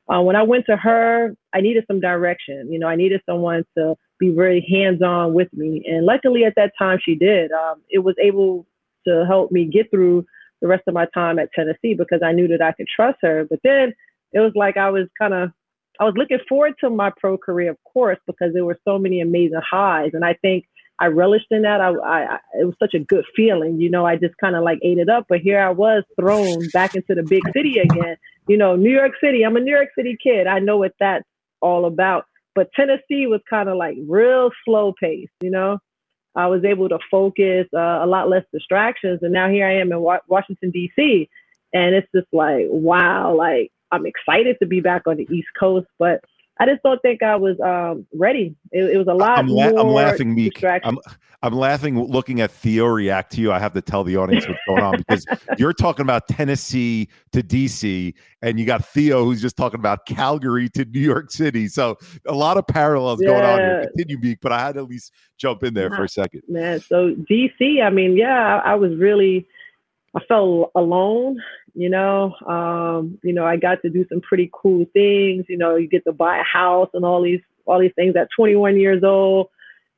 [0.07, 2.71] uh, when I went to her, I needed some direction.
[2.71, 5.83] You know, I needed someone to be very hands on with me.
[5.87, 7.51] And luckily at that time she did.
[7.51, 8.65] Um, it was able
[9.07, 10.25] to help me get through
[10.61, 13.45] the rest of my time at Tennessee because I knew that I could trust her.
[13.49, 13.93] But then
[14.33, 15.51] it was like I was kind of,
[15.99, 19.21] I was looking forward to my pro career, of course, because there were so many
[19.21, 20.11] amazing highs.
[20.13, 20.65] And I think
[20.99, 21.79] I relished in that.
[21.79, 24.05] I, I, it was such a good feeling, you know.
[24.05, 25.25] I just kind of like ate it up.
[25.29, 28.17] But here I was thrown back into the big city again.
[28.47, 29.43] You know, New York City.
[29.43, 30.47] I'm a New York City kid.
[30.47, 31.25] I know what that's
[31.61, 32.25] all about.
[32.57, 35.77] But Tennessee was kind of like real slow pace, you know.
[36.35, 39.91] I was able to focus, uh, a lot less distractions, and now here I am
[39.91, 41.29] in wa- Washington D.C.
[41.71, 45.85] and it's just like wow, like I'm excited to be back on the East Coast,
[45.99, 46.21] but
[46.59, 48.55] I just don't think I was um, ready.
[48.71, 50.63] It, it, was a lot I'm, la- I'm laughing, Meek.
[50.63, 50.97] I'm,
[51.43, 53.51] I'm laughing looking at Theo react to you.
[53.51, 55.25] I have to tell the audience what's going on because
[55.57, 60.69] you're talking about Tennessee to DC, and you got Theo who's just talking about Calgary
[60.69, 61.67] to New York City.
[61.67, 63.27] So a lot of parallels yeah.
[63.27, 63.91] going on here.
[63.95, 66.41] Continue, Meek, but I had to at least jump in there for a second.
[66.47, 69.47] Man, so DC, I mean, yeah, I, I was really–
[70.17, 71.39] I felt alone,
[71.77, 72.33] you know.
[72.47, 75.45] Um, you know, I got to do some pretty cool things.
[75.47, 78.29] You know, you get to buy a house and all these all these things at
[78.35, 79.49] 21 years old.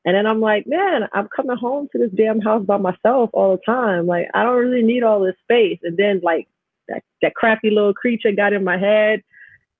[0.04, 3.56] And then I'm like, man, I'm coming home to this damn house by myself all
[3.56, 4.06] the time.
[4.06, 5.78] Like, I don't really need all this space.
[5.82, 6.48] And then like
[6.88, 9.22] that that crappy little creature got in my head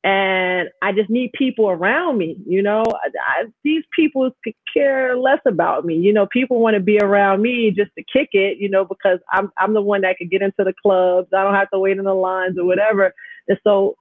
[0.02, 2.36] and I just need people around me.
[2.46, 5.94] You know, I, these people could care less about me.
[5.96, 8.58] You know, people want to be around me just to kick it.
[8.58, 11.28] You know, because I'm I'm the one that could get into the clubs.
[11.36, 13.12] I don't have to wait in the lines or whatever.
[13.48, 13.96] And so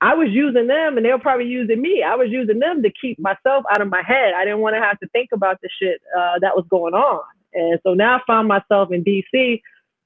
[0.00, 2.02] I was using them, and they were probably using me.
[2.02, 4.32] I was using them to keep myself out of my head.
[4.34, 7.22] I didn't want to have to think about the shit uh, that was going on.
[7.52, 9.60] And so now I found myself in DC,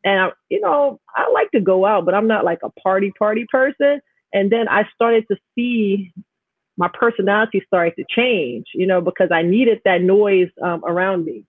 [0.05, 3.13] and I, you know, I like to go out, but I'm not like a party
[3.17, 4.01] party person
[4.33, 6.13] and then I started to see
[6.77, 11.45] my personality started to change, you know, because I needed that noise um, around me.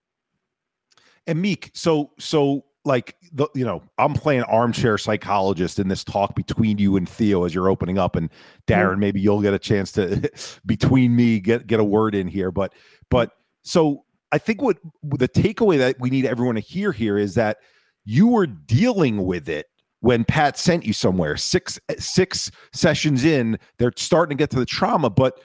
[1.25, 6.35] And Meek, so so like the you know I'm playing armchair psychologist in this talk
[6.35, 8.29] between you and Theo as you're opening up, and
[8.65, 8.99] Darren, mm-hmm.
[9.01, 10.31] maybe you'll get a chance to
[10.65, 12.73] between me get get a word in here, but
[13.09, 13.31] but
[13.63, 17.57] so I think what the takeaway that we need everyone to hear here is that
[18.05, 19.67] you were dealing with it
[20.01, 21.37] when Pat sent you somewhere.
[21.37, 25.39] Six six sessions in, they're starting to get to the trauma, but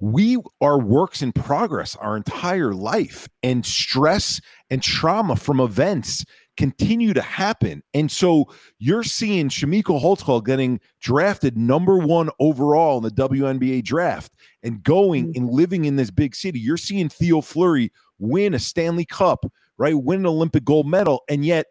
[0.00, 6.24] we are works in progress our entire life, and stress and trauma from events
[6.56, 7.82] continue to happen.
[7.94, 8.46] And so
[8.78, 14.32] you're seeing Chamique Holdsclaw getting drafted number one overall in the WNBA draft
[14.62, 15.42] and going mm-hmm.
[15.42, 16.58] and living in this big city.
[16.58, 19.46] You're seeing Theo Fleury win a Stanley Cup,
[19.78, 19.94] right?
[19.94, 21.22] Win an Olympic gold medal.
[21.28, 21.66] And yet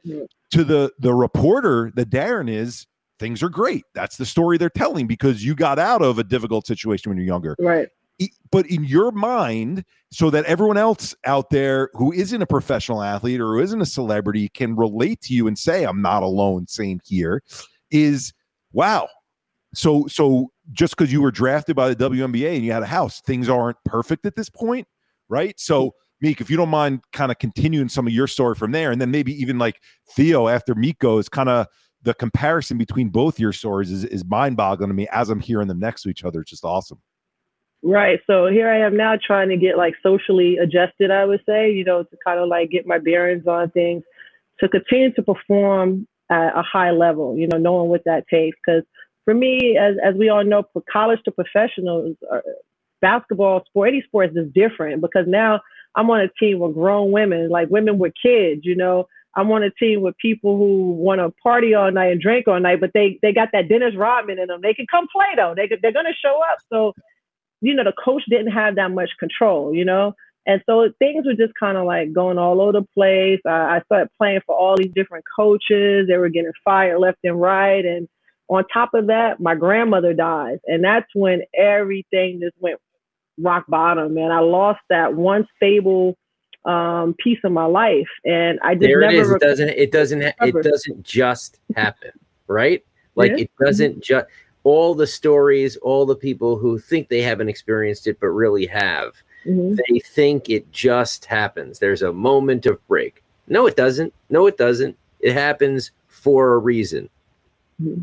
[0.51, 2.88] to the the reporter the Darren is
[3.19, 3.83] things are great.
[3.93, 7.27] That's the story they're telling because you got out of a difficult situation when you're
[7.27, 7.55] younger.
[7.60, 7.89] Right.
[8.51, 13.41] but in your mind, so that everyone else out there who isn't a professional athlete
[13.41, 16.99] or who isn't a celebrity can relate to you and say, I'm not alone, same
[17.05, 17.43] here,
[17.91, 18.33] is
[18.71, 19.07] wow.
[19.73, 23.21] So, so just because you were drafted by the WNBA and you had a house,
[23.21, 24.88] things aren't perfect at this point,
[25.29, 25.60] right?
[25.60, 28.91] So, Meek, if you don't mind kind of continuing some of your story from there,
[28.91, 29.80] and then maybe even like
[30.15, 31.67] Theo after Meek goes, kind of
[32.01, 35.67] the comparison between both your stories is, is mind boggling to me as I'm hearing
[35.67, 36.41] them next to each other.
[36.41, 36.99] It's just awesome.
[37.84, 38.19] Right.
[38.27, 41.84] So here I am now trying to get like socially adjusted, I would say, you
[41.84, 44.03] know, to kind of like get my bearings on things,
[44.60, 48.58] to continue to perform at a high level, you know, knowing what that takes.
[48.65, 48.84] Because
[49.25, 52.39] for me, as, as we all know, for college to professionals, uh,
[53.01, 55.62] basketball, sport, any sports is different because now
[55.97, 59.07] I'm on a team with grown women, like women with kids, you know.
[59.36, 62.60] I'm on a team with people who want to party all night and drink all
[62.60, 64.62] night, but they they got that Dennis Rodman in them.
[64.63, 65.53] They can come play though.
[65.55, 66.60] They they're gonna show up.
[66.71, 66.93] So
[67.62, 70.13] you know, the coach didn't have that much control, you know?
[70.45, 73.41] And so things were just kind of like going all over the place.
[73.45, 76.07] I, I started playing for all these different coaches.
[76.07, 77.86] They were getting fired left and right.
[77.86, 78.07] And
[78.47, 80.60] on top of that, my grandmother dies.
[80.65, 82.79] And that's when everything just went
[83.39, 84.17] rock bottom.
[84.17, 86.17] And I lost that one stable
[86.65, 88.10] um, piece of my life.
[88.26, 89.32] And I just there it is.
[89.32, 92.12] It doesn't, it doesn't, it doesn't just happen,
[92.47, 92.84] right?
[93.15, 93.43] Like yeah.
[93.43, 94.26] it doesn't just,
[94.63, 99.13] all the stories, all the people who think they haven't experienced it but really have.
[99.45, 99.76] Mm-hmm.
[99.76, 101.80] They think it just happens.
[101.80, 103.23] There's a moment of break.
[103.47, 104.13] No, it doesn't.
[104.30, 104.97] No, it doesn't.
[105.21, 107.10] It happens for a reason.
[107.82, 108.02] Mm-hmm.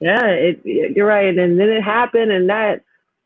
[0.00, 1.36] Yeah, it, you're right.
[1.36, 2.82] And then it happened, and that,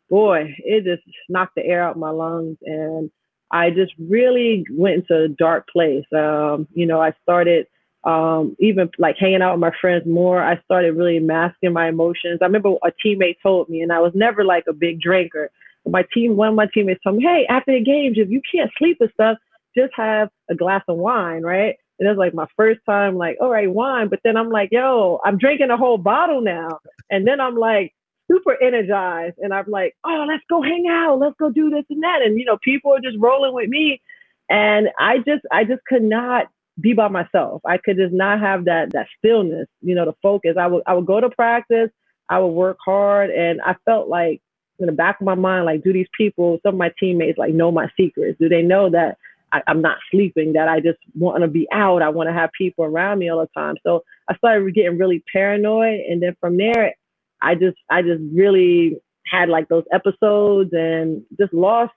[0.09, 2.59] boy, it just knocked the air out my lungs.
[2.62, 3.11] And
[3.51, 6.05] I just really went into a dark place.
[6.14, 7.66] Um, you know, I started
[8.07, 12.38] um, even like hanging out with my friends more, I started really masking my emotions.
[12.40, 15.51] I remember a teammate told me, and I was never like a big drinker.
[15.85, 18.71] My team, one of my teammates told me, "Hey, after the games, if you can't
[18.79, 19.38] sleep and stuff,
[19.77, 23.38] just have a glass of wine, right?" And it was like my first time, like,
[23.40, 24.09] all right, wine.
[24.09, 26.79] But then I'm like, yo, I'm drinking a whole bottle now.
[27.11, 27.95] And then I'm like
[28.31, 29.37] super energized.
[29.39, 31.19] And I'm like, oh, let's go hang out.
[31.19, 32.23] Let's go do this and that.
[32.23, 34.01] And, you know, people are just rolling with me.
[34.49, 36.47] And I just, I just could not
[36.81, 37.62] be by myself.
[37.65, 40.57] I could just not have that that stillness, you know, the focus.
[40.59, 41.91] I would I would go to practice,
[42.29, 44.41] I would work hard, and I felt like
[44.79, 47.55] in the back of my mind, like, do these people, some of my teammates, like
[47.55, 48.39] know my secrets?
[48.39, 49.17] Do they know that
[49.53, 50.53] I, am not sleeping?
[50.53, 52.03] That I just want to be out?
[52.03, 53.77] I want to have people around me all the time.
[53.83, 56.95] So I started getting really paranoid, and then from there,
[57.42, 61.92] I just I just really had like those episodes and just lost.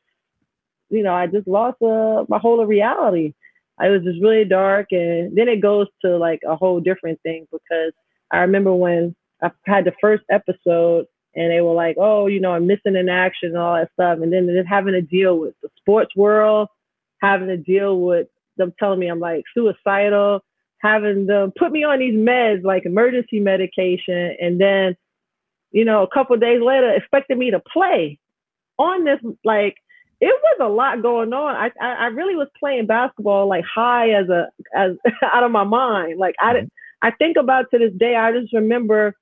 [0.89, 3.33] You know, I just lost uh, my whole reality.
[3.79, 4.87] I was just really dark.
[4.91, 7.93] And then it goes to like a whole different thing because
[8.31, 12.51] I remember when I had the first episode and they were like, oh, you know,
[12.51, 14.19] I'm missing in action and all that stuff.
[14.21, 16.67] And then just having to deal with the sports world,
[17.21, 20.41] having to deal with them telling me I'm like suicidal,
[20.79, 24.35] having them put me on these meds, like emergency medication.
[24.41, 24.97] And then,
[25.71, 28.17] you know, a couple days later, expecting me to play
[28.77, 29.75] on this like
[30.21, 31.55] it was a lot going on.
[31.55, 34.91] I, I, I really was playing basketball like high as a as
[35.33, 36.19] out of my mind.
[36.19, 36.67] Like I
[37.01, 38.15] I think about to this day.
[38.15, 39.15] I just remember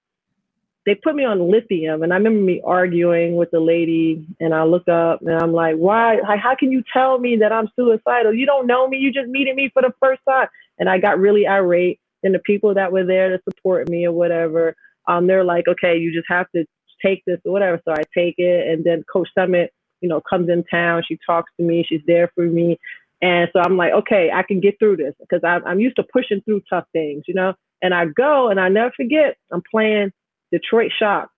[0.87, 4.25] they put me on lithium, and I remember me arguing with the lady.
[4.39, 6.19] And I look up and I'm like, why?
[6.21, 8.33] Like, how can you tell me that I'm suicidal?
[8.33, 8.97] You don't know me.
[8.97, 10.47] You just meeting me for the first time.
[10.79, 11.99] And I got really irate.
[12.23, 14.75] And the people that were there to support me or whatever,
[15.07, 16.65] um, they're like, okay, you just have to
[17.03, 17.81] take this or whatever.
[17.85, 19.69] So I take it, and then Coach Summitt,
[20.01, 21.03] you know, comes in town.
[21.07, 21.85] She talks to me.
[21.87, 22.79] She's there for me.
[23.21, 26.03] And so I'm like, okay, I can get through this because I'm, I'm used to
[26.03, 27.53] pushing through tough things, you know.
[27.81, 30.11] And I go and I never forget, I'm playing
[30.51, 31.29] Detroit Shock,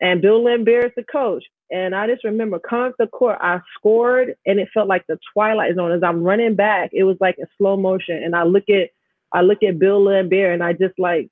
[0.00, 1.44] and Bill Laimbeer is the coach.
[1.70, 5.18] And I just remember coming to the court, I scored, and it felt like the
[5.34, 5.92] twilight zone.
[5.92, 8.22] As I'm running back, it was like in slow motion.
[8.22, 8.88] And I look at,
[9.32, 11.28] I look at Bill Laimbeer, and I just like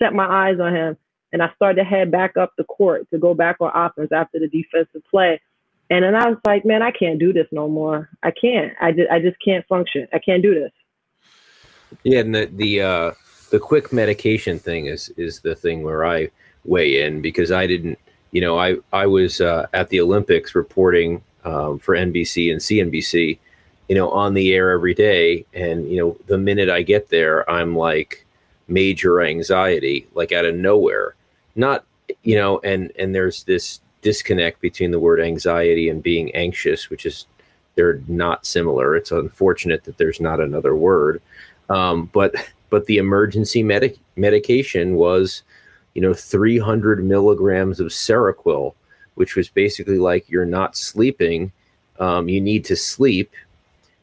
[0.00, 0.96] set my eyes on him,
[1.32, 4.38] and I started to head back up the court to go back on offense after
[4.38, 5.40] the defensive play.
[5.90, 8.08] And then I was like, man, I can't do this no more.
[8.22, 8.72] I can't.
[8.80, 10.08] I just, I just can't function.
[10.12, 10.72] I can't do this.
[12.02, 13.12] Yeah, and the the uh,
[13.50, 16.30] the quick medication thing is is the thing where I
[16.64, 17.98] weigh in because I didn't,
[18.32, 23.38] you know, I I was uh, at the Olympics reporting um, for NBC and CNBC,
[23.88, 27.48] you know, on the air every day, and you know, the minute I get there,
[27.48, 28.25] I'm like
[28.68, 31.14] major anxiety, like out of nowhere.
[31.54, 31.84] Not,
[32.22, 37.06] you know, and and there's this disconnect between the word anxiety and being anxious, which
[37.06, 37.26] is
[37.74, 38.96] they're not similar.
[38.96, 41.22] It's unfortunate that there's not another word,
[41.68, 42.34] um, but
[42.70, 45.42] but the emergency medic- medication was,
[45.94, 48.74] you know, 300 milligrams of Seroquel,
[49.14, 51.52] which was basically like you're not sleeping,
[52.00, 53.32] um, you need to sleep,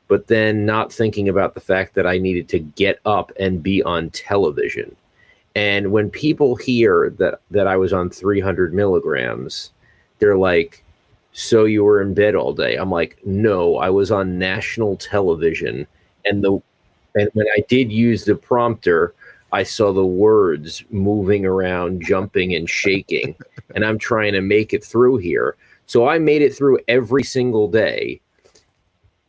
[0.07, 3.81] but then not thinking about the fact that I needed to get up and be
[3.83, 4.95] on television.
[5.55, 9.71] And when people hear that that I was on 300 milligrams,
[10.19, 10.83] they're like,
[11.31, 15.87] "So you were in bed all day?" I'm like, "No, I was on national television."
[16.25, 16.59] And the
[17.15, 19.13] and when I did use the prompter,
[19.51, 23.35] I saw the words moving around, jumping and shaking,
[23.75, 25.55] and I'm trying to make it through here.
[25.85, 28.19] So I made it through every single day.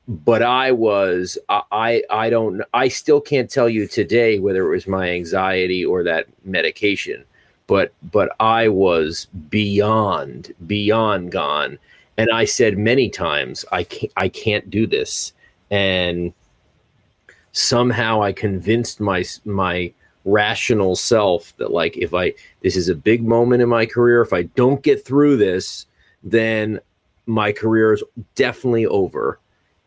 [0.06, 4.86] But I was I I don't I still can't tell you today whether it was
[4.86, 7.24] my anxiety or that medication.
[7.66, 11.78] But but I was beyond beyond gone.
[12.16, 15.32] And I said many times I can't I can't do this.
[15.70, 16.34] And
[17.52, 19.92] somehow I convinced my my
[20.26, 24.32] rational self that like if I this is a big moment in my career, if
[24.32, 25.86] I don't get through this,
[26.22, 26.80] then
[27.26, 28.02] my career is
[28.34, 29.38] definitely over.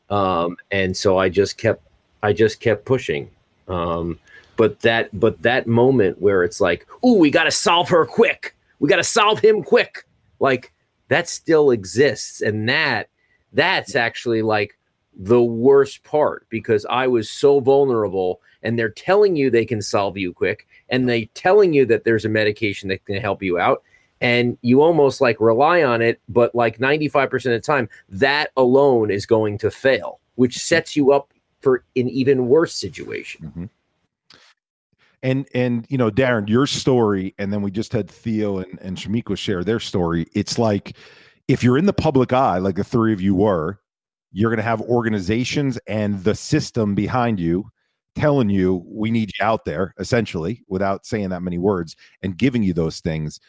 [0.10, 1.84] Um, and so I just kept
[2.24, 3.30] I just kept pushing.
[3.68, 4.20] Um,
[4.56, 8.56] but that but that moment where it's like, oh, we got to solve her quick.
[8.80, 10.06] We got to solve him quick.
[10.40, 10.74] Like
[11.10, 13.10] that still exists, and that
[13.54, 14.78] that's actually like
[15.18, 20.16] the worst part because I was so vulnerable and they're telling you they can solve
[20.18, 23.82] you quick and they telling you that there's a medication that can help you out
[24.22, 29.12] and you almost like rely on it but like 95% of the time that alone
[29.12, 33.48] is going to fail which sets you up for an even worse situation.
[33.48, 33.66] Mm-hmm.
[35.24, 38.98] and and you know darren your story and then we just had theo and, and
[38.98, 40.28] Chamique share their story.
[40.34, 40.96] It's like
[41.48, 43.80] if you're in the public eye like the three of you were
[44.32, 47.70] you're going to have organizations and the system behind you
[48.16, 52.64] telling you we need you out there essentially without saying that many words and giving
[52.64, 53.40] you those things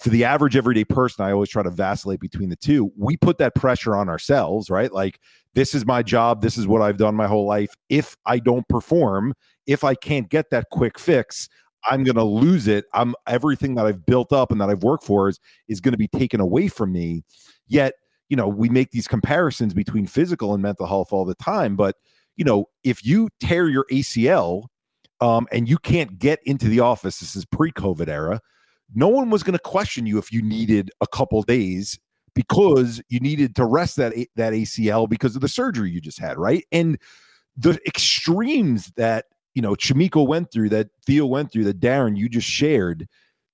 [0.00, 2.92] for the average everyday person i always try to vacillate between the two.
[2.96, 4.92] We put that pressure on ourselves right?
[4.92, 5.20] Like
[5.54, 7.74] this is my job this is what i've done my whole life.
[7.88, 9.34] If i don't perform
[9.66, 11.48] if i can't get that quick fix
[11.88, 12.84] i'm going to lose it.
[12.94, 15.38] I'm everything that i've built up and that i've worked for is
[15.68, 17.24] is going to be taken away from me.
[17.66, 17.94] Yet
[18.28, 21.96] you know we make these comparisons between physical and mental health all the time but
[22.38, 24.64] you know, if you tear your ACL
[25.20, 28.40] um, and you can't get into the office, this is pre-COVID era,
[28.94, 31.98] no one was going to question you if you needed a couple days
[32.34, 36.38] because you needed to rest that that ACL because of the surgery you just had,
[36.38, 36.64] right?
[36.72, 36.98] And
[37.56, 42.28] the extremes that you know Chamique went through, that Theo went through, that Darren you
[42.28, 43.08] just shared,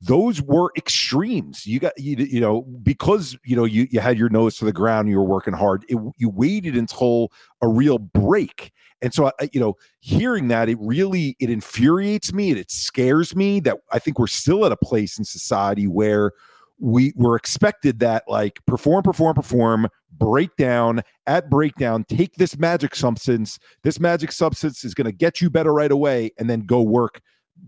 [0.04, 1.66] those were extremes.
[1.66, 4.72] You got you, you know because you know you you had your nose to the
[4.72, 5.84] ground, you were working hard.
[5.88, 7.32] It, you waited until
[7.62, 12.50] a real break, and so I, you know hearing that it really it infuriates me
[12.50, 16.32] and it scares me that I think we're still at a place in society where
[16.78, 23.58] we were expected that like perform perform perform breakdown at breakdown take this magic substance
[23.84, 27.20] this magic substance is going to get you better right away and then go work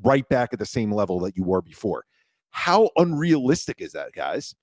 [0.03, 2.05] right back at the same level that you were before
[2.57, 4.55] how unrealistic is that, guys?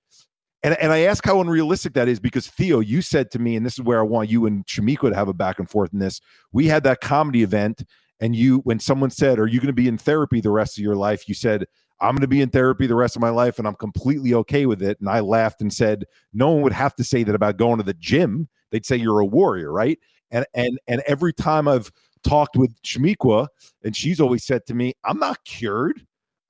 [0.64, 3.64] And, and I ask how unrealistic that is because Theo, you said to me, and
[3.64, 6.00] this is where I want you and Chamique to have a back and forth in
[6.00, 6.20] this.
[6.52, 7.84] We had that comedy event,
[8.18, 10.82] and you, when someone said, Are you going to be in therapy the rest of
[10.82, 11.28] your life?
[11.28, 11.66] You said,
[12.00, 14.66] I'm going to be in therapy the rest of my life, and I'm completely okay
[14.66, 14.98] with it.
[14.98, 17.84] And I laughed and said, No one would have to say that about going to
[17.84, 18.48] the gym.
[18.72, 20.00] They'd say you're a warrior, right?
[20.32, 21.92] And and and every time I've
[22.24, 23.46] talked with Chamique,
[23.84, 26.04] and she's always said to me, I'm not cured.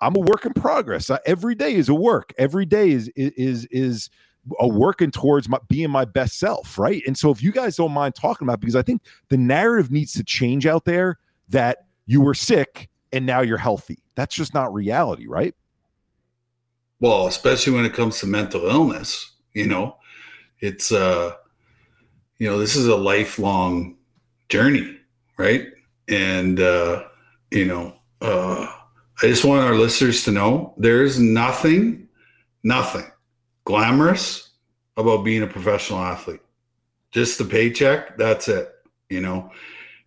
[0.05, 1.09] I'm a work in progress.
[1.09, 2.34] Uh, every day is a work.
[2.36, 4.11] Every day is is is
[4.61, 7.02] a working towards my, being my best self, right?
[7.07, 9.00] And so, if you guys don't mind talking about, because I think
[9.30, 14.02] the narrative needs to change out there that you were sick and now you're healthy.
[14.14, 15.55] That's just not reality, right?
[17.00, 19.96] Well, especially when it comes to mental illness, you know,
[20.61, 21.32] it's uh,
[22.36, 23.96] you know, this is a lifelong
[24.50, 24.98] journey,
[25.38, 25.68] right?
[26.09, 27.05] And uh,
[27.50, 28.70] you know, uh
[29.24, 32.08] I just want our listeners to know there's nothing,
[32.62, 33.06] nothing
[33.64, 34.50] glamorous
[34.98, 36.42] about being a professional athlete.
[37.10, 38.70] Just the paycheck, that's it.
[39.08, 39.50] You know,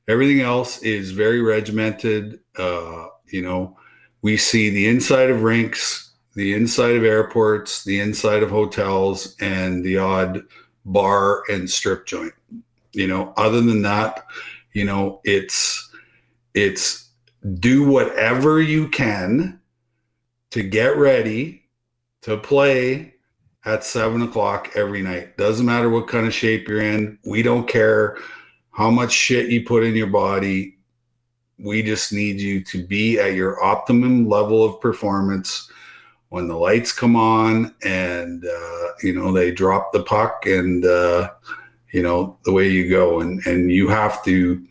[0.08, 2.42] everything else is very regimented.
[2.56, 3.76] Uh, you know,
[4.22, 9.84] we see the inside of rinks, the inside of airports, the inside of hotels, and
[9.84, 10.44] the odd
[10.86, 12.34] bar and strip joint.
[12.94, 14.28] You know, other than that,
[14.74, 15.90] you know, it's
[16.54, 17.07] it's
[17.60, 19.60] do whatever you can
[20.52, 21.64] to get ready
[22.22, 23.14] to play
[23.66, 25.38] at seven o'clock every night.
[25.38, 27.20] Doesn't matter what kind of shape you're in.
[27.26, 28.18] We don't care
[28.72, 30.78] how much shit you put in your body.
[31.60, 35.70] We just need you to be at your optimum level of performance
[36.30, 41.30] when the lights come on and uh, you know they drop the puck and uh,
[41.92, 44.66] you know the way you go and and you have to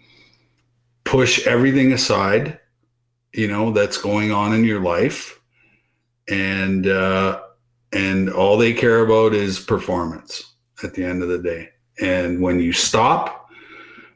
[1.06, 2.58] push everything aside
[3.36, 5.40] you know that's going on in your life.
[6.28, 7.40] And uh,
[7.92, 11.68] and all they care about is performance at the end of the day.
[12.00, 13.48] And when you stop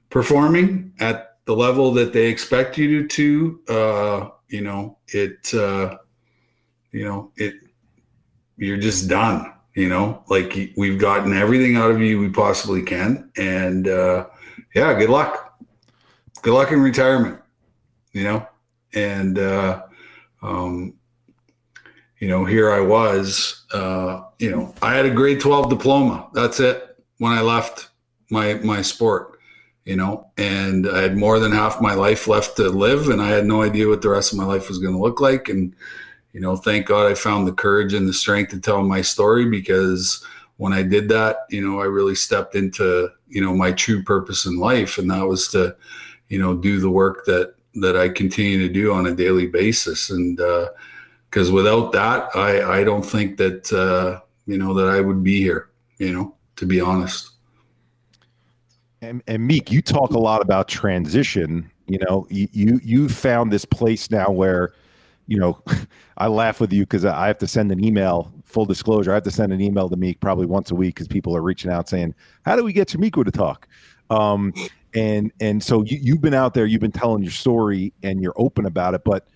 [0.08, 5.98] performing at the level that they expect you to uh, you know it uh,
[6.92, 7.54] you know it
[8.56, 10.22] you're just done you know?
[10.26, 13.30] Like we've gotten everything out of you we possibly can.
[13.36, 14.26] And uh
[14.74, 15.49] yeah good luck
[16.42, 17.40] good luck in retirement
[18.12, 18.46] you know?
[18.94, 19.82] And uh
[20.42, 20.94] um
[22.18, 26.28] you know here i was uh you know i had a grade 12 diploma.
[26.34, 27.90] That's it when i left
[28.30, 29.38] my my sport
[29.84, 30.30] you know?
[30.36, 33.62] And i had more than half my life left to live and i had no
[33.62, 35.48] idea what the rest of my life was going to look like.
[35.48, 35.74] And
[36.32, 39.46] you know, thank God I found the courage and the strength to tell my story
[39.46, 40.24] because
[40.58, 44.46] when I did that, you know, I really stepped into, you know, my true purpose
[44.46, 44.98] in life.
[44.98, 45.74] And that was to,
[46.30, 50.08] you know, do the work that, that I continue to do on a daily basis.
[50.08, 50.68] And, uh,
[51.30, 55.40] cause without that, I, I don't think that, uh, you know, that I would be
[55.40, 55.68] here,
[55.98, 57.30] you know, to be honest.
[59.02, 61.70] And, and Meek, you talk a lot about transition.
[61.86, 64.72] You know, you, you found this place now where
[65.30, 65.62] you know,
[66.18, 68.30] I laugh with you because I have to send an email.
[68.44, 71.08] Full disclosure, I have to send an email to Meek probably once a week because
[71.08, 72.14] people are reaching out saying,
[72.44, 73.68] "How do we get Chamique to talk?"
[74.10, 74.52] Um,
[74.94, 78.34] and and so you, you've been out there, you've been telling your story, and you're
[78.36, 79.02] open about it.
[79.04, 79.26] But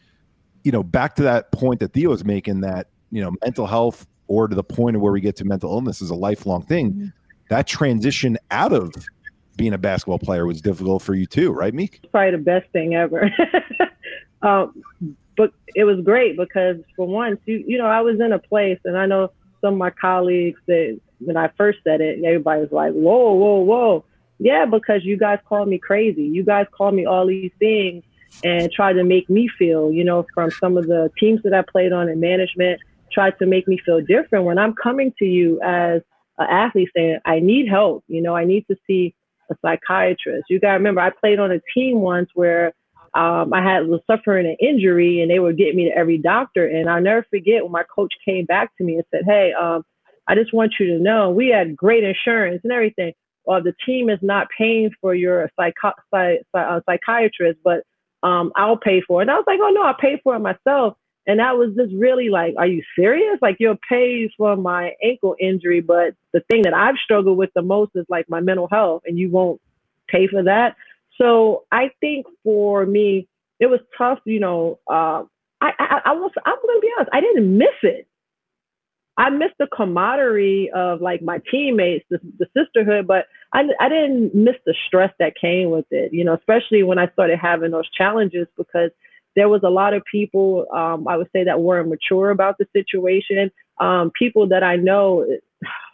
[0.65, 4.07] you know, back to that point that Theo was making, that you know, mental health,
[4.27, 6.93] or to the point of where we get to mental illness, is a lifelong thing.
[6.93, 7.07] Mm-hmm.
[7.51, 8.93] That transition out of
[9.57, 12.01] being a basketball player was difficult for you too, right, Meek?
[12.11, 13.31] Probably the best thing ever.
[14.43, 14.83] um,
[15.37, 18.79] but it was great because for once, you you know, I was in a place,
[18.85, 19.31] and I know
[19.61, 23.61] some of my colleagues that when I first said it, everybody was like, "Whoa, whoa,
[23.61, 24.05] whoa."
[24.45, 26.23] Yeah, because you guys called me crazy.
[26.23, 28.05] You guys called me all these things
[28.45, 31.63] and tried to make me feel, you know, from some of the teams that I
[31.63, 32.79] played on in management,
[33.11, 34.45] tried to make me feel different.
[34.45, 36.03] When I'm coming to you as
[36.37, 39.15] an athlete saying, I need help, you know, I need to see
[39.51, 40.45] a psychiatrist.
[40.51, 42.75] You got to remember, I played on a team once where
[43.15, 46.67] um, I had was suffering an injury and they would get me to every doctor.
[46.67, 49.85] And I'll never forget when my coach came back to me and said, Hey, um,
[50.29, 53.15] I just want you to know we had great insurance and everything.
[53.47, 57.85] Well, the team is not paying for your psycho- psych- uh, psychiatrist, but
[58.23, 59.25] um, I'll pay for it.
[59.25, 60.97] And I was like, oh no, I'll pay for it myself.
[61.27, 63.39] And that was just really like, are you serious?
[63.43, 67.63] Like you'll pay for my ankle injury, but the thing that I've struggled with the
[67.63, 69.61] most is like my mental health, and you won't
[70.09, 70.77] pay for that.
[71.19, 73.29] So I think for me,
[73.61, 74.21] it was tough.
[74.25, 75.25] You know, uh,
[75.61, 78.07] I, I, I was I'm gonna be honest, I didn't miss it.
[79.17, 84.35] I missed the camaraderie of like my teammates, the, the sisterhood, but I, I didn't
[84.35, 86.13] miss the stress that came with it.
[86.13, 88.91] You know, especially when I started having those challenges because
[89.37, 92.67] there was a lot of people um, I would say that weren't mature about the
[92.73, 93.51] situation.
[93.81, 95.27] Um, people that I know,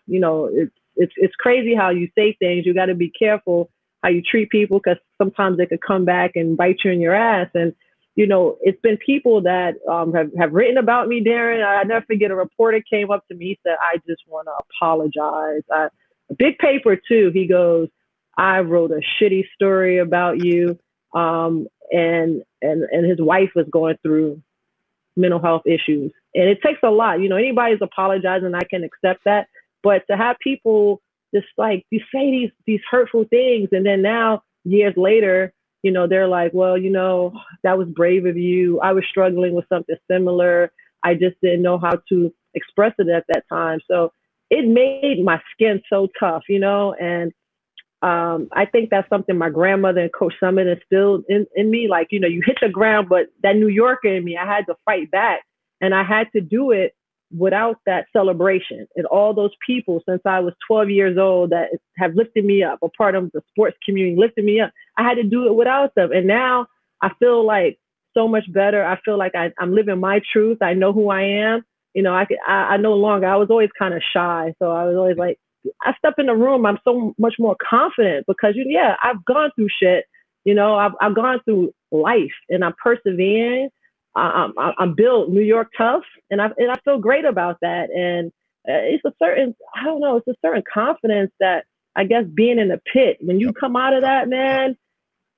[0.06, 2.66] you know, it's it's it's crazy how you say things.
[2.66, 3.70] You got to be careful
[4.02, 7.14] how you treat people because sometimes they could come back and bite you in your
[7.14, 7.48] ass.
[7.54, 7.74] And
[8.16, 11.64] you know, it's been people that um, have have written about me, Darren.
[11.64, 13.58] I never forget a reporter came up to me.
[13.62, 15.88] Said, "I just want to apologize." I,
[16.30, 17.30] a big paper too.
[17.32, 17.88] He goes,
[18.36, 20.78] "I wrote a shitty story about you."
[21.14, 24.42] Um, and and and his wife was going through
[25.16, 29.22] mental health issues and it takes a lot you know anybody's apologizing i can accept
[29.24, 29.48] that
[29.82, 31.02] but to have people
[31.34, 35.52] just like you say these these hurtful things and then now years later
[35.82, 39.54] you know they're like well you know that was brave of you i was struggling
[39.54, 40.72] with something similar
[41.04, 44.12] i just didn't know how to express it at that time so
[44.50, 47.32] it made my skin so tough you know and
[48.02, 51.86] um, I think that's something my grandmother and Coach Summitt instilled in, in me.
[51.86, 54.64] Like, you know, you hit the ground, but that New Yorker in me, I had
[54.66, 55.42] to fight back.
[55.82, 56.94] And I had to do it
[57.36, 62.14] without that celebration and all those people since I was 12 years old that have
[62.14, 64.72] lifted me up, a part of the sports community lifted me up.
[64.96, 66.10] I had to do it without them.
[66.12, 66.66] And now
[67.02, 67.78] I feel like
[68.14, 68.84] so much better.
[68.84, 70.58] I feel like I, am living my truth.
[70.60, 71.64] I know who I am.
[71.94, 74.54] You know, I, I, I no longer, I was always kind of shy.
[74.58, 75.38] So I was always like,
[75.82, 79.50] I step in the room, I'm so much more confident because, you, yeah, I've gone
[79.54, 80.06] through shit.
[80.44, 83.68] You know, I've, I've gone through life and I'm persevering
[84.14, 87.90] I'm, I'm built New York tough, and I and I feel great about that.
[87.90, 88.28] And
[88.68, 91.64] uh, it's a certain I don't know, it's a certain confidence that
[91.96, 94.76] I guess being in the pit when you come out of that, man,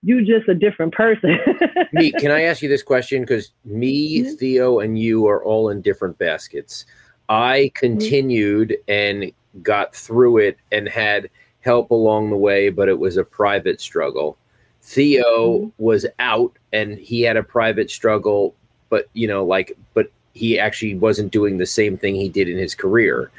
[0.03, 1.39] you just a different person.
[1.93, 3.23] me, can I ask you this question?
[3.23, 4.35] Because me, mm-hmm.
[4.35, 6.87] Theo, and you are all in different baskets.
[7.29, 7.87] I mm-hmm.
[7.87, 13.25] continued and got through it and had help along the way, but it was a
[13.25, 14.37] private struggle.
[14.83, 15.69] Theo mm-hmm.
[15.79, 18.57] was out and he had a private struggle,
[18.93, 22.59] but you know, like, but he actually wasn't doing the same thing he did in
[22.59, 23.31] his career.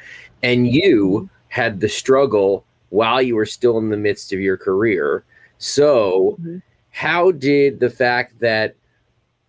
[0.42, 5.22] And you had the struggle while you were still in the midst of your career.
[5.58, 6.58] So, mm-hmm.
[6.90, 8.74] how did the fact that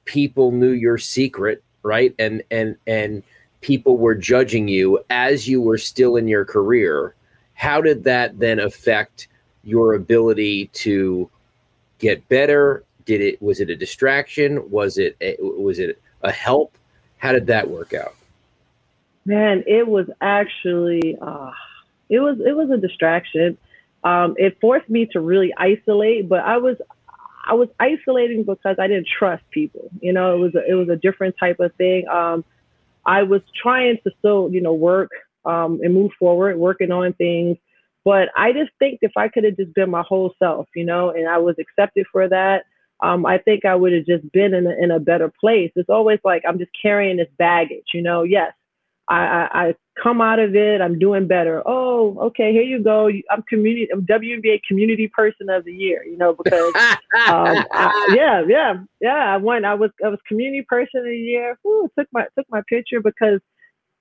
[0.06, 2.14] people knew your secret, right?
[2.20, 3.24] And and and
[3.62, 7.16] people were judging you as you were still in your career,
[7.56, 9.28] how did that then affect
[9.64, 11.28] your ability to
[11.98, 12.84] get better?
[13.06, 14.70] Did it was it a distraction?
[14.70, 16.78] Was it a, was it a help?
[17.18, 18.16] How did that work out?
[19.26, 21.52] Man, it was actually uh,
[22.10, 23.58] it was it was a distraction.
[24.04, 26.78] Um, it forced me to really isolate, but I was
[27.46, 29.90] I was isolating because I didn't trust people.
[30.02, 32.08] You know, it was a, it was a different type of thing.
[32.08, 32.44] Um,
[33.06, 35.12] I was trying to still, you know, work
[35.46, 37.58] um, and move forward, working on things.
[38.04, 41.12] But I just think if I could have just been my whole self, you know,
[41.12, 42.66] and I was accepted for that,
[43.02, 45.72] um, I think I would have just been in a, in a better place.
[45.76, 48.24] It's always like I'm just carrying this baggage, you know.
[48.24, 48.54] Yes,
[49.10, 50.82] I, I, I come out of it.
[50.82, 51.62] I'm doing better.
[51.66, 53.10] Oh, okay, here you go.
[53.30, 53.88] I'm community.
[53.92, 56.04] I'm WNBA Community Person of the Year.
[56.06, 59.34] You know, because um, I, yeah, yeah, yeah.
[59.34, 59.66] I won.
[59.66, 61.58] I was I was Community Person of the Year.
[61.68, 63.42] Ooh, took my took my picture because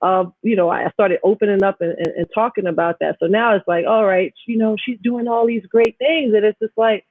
[0.02, 3.16] of you know I started opening up and, and, and talking about that.
[3.18, 6.44] So now it's like, all right, you know, she's doing all these great things, and
[6.44, 7.04] it's just like,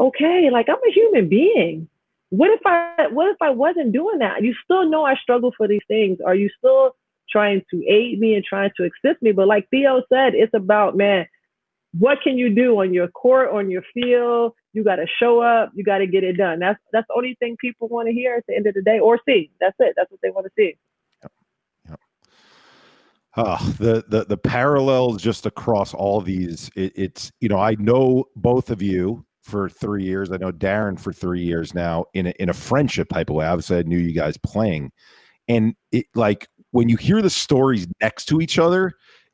[0.00, 1.88] okay, like I'm a human being.
[2.30, 4.42] What if I what if I wasn't doing that?
[4.42, 6.18] You still know I struggle for these things.
[6.24, 6.94] Are you still
[7.30, 9.32] trying to aid me and trying to assist me.
[9.32, 11.26] But like Theo said, it's about, man,
[11.98, 14.52] what can you do on your court, on your field?
[14.72, 15.72] You got to show up.
[15.74, 16.60] You got to get it done.
[16.60, 19.00] That's that's the only thing people want to hear at the end of the day
[19.00, 19.50] or see.
[19.60, 19.94] That's it.
[19.96, 20.76] That's what they want to see.
[23.36, 26.70] Uh, the the the parallels just across all these.
[26.76, 30.30] It, it's you know I know both of you for three years.
[30.32, 33.46] I know Darren for three years now in a, in a friendship type of way.
[33.46, 34.92] Obviously, I knew you guys playing,
[35.48, 38.92] and it like when you hear the stories next to each other,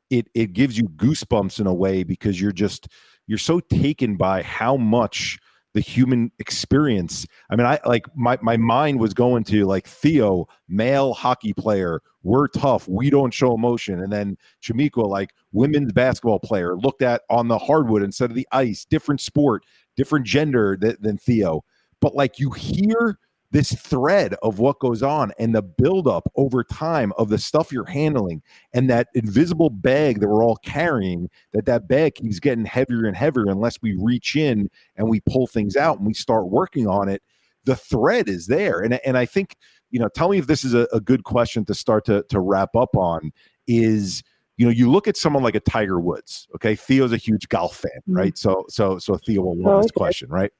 [0.09, 2.87] it it gives you goosebumps in a way because you're just
[3.27, 5.37] you're so taken by how much
[5.73, 7.27] the human experience.
[7.51, 12.01] I mean, I like my my mind was going to like Theo, male hockey player.
[12.23, 12.87] We're tough.
[12.87, 14.01] We don't show emotion.
[14.01, 18.47] And then Chamique, like women's basketball player, looked at on the hardwood instead of the
[18.51, 18.85] ice.
[18.85, 19.65] Different sport,
[19.97, 21.63] different gender th- than Theo.
[21.99, 23.19] But like you hear
[23.51, 27.85] this thread of what goes on and the buildup over time of the stuff you're
[27.85, 28.41] handling
[28.73, 33.15] and that invisible bag that we're all carrying that that bag keeps getting heavier and
[33.15, 37.07] heavier unless we reach in and we pull things out and we start working on
[37.07, 37.21] it
[37.63, 39.55] the thread is there and, and i think
[39.91, 42.41] you know tell me if this is a, a good question to start to, to
[42.41, 43.31] wrap up on
[43.65, 44.23] is
[44.57, 46.47] you know, you look at someone like a Tiger Woods.
[46.55, 48.17] Okay, Theo's a huge golf fan, mm-hmm.
[48.17, 48.37] right?
[48.37, 49.81] So, so, so Theo will love oh, okay.
[49.83, 50.51] this question, right?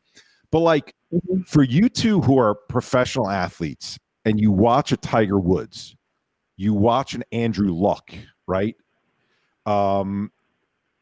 [0.52, 1.42] But like mm-hmm.
[1.42, 5.96] for you two who are professional athletes and you watch a Tiger Woods,
[6.58, 8.12] you watch an Andrew Luck,
[8.48, 8.76] right?
[9.66, 10.32] Um,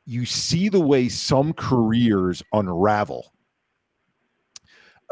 [0.05, 3.31] you see the way some careers unravel.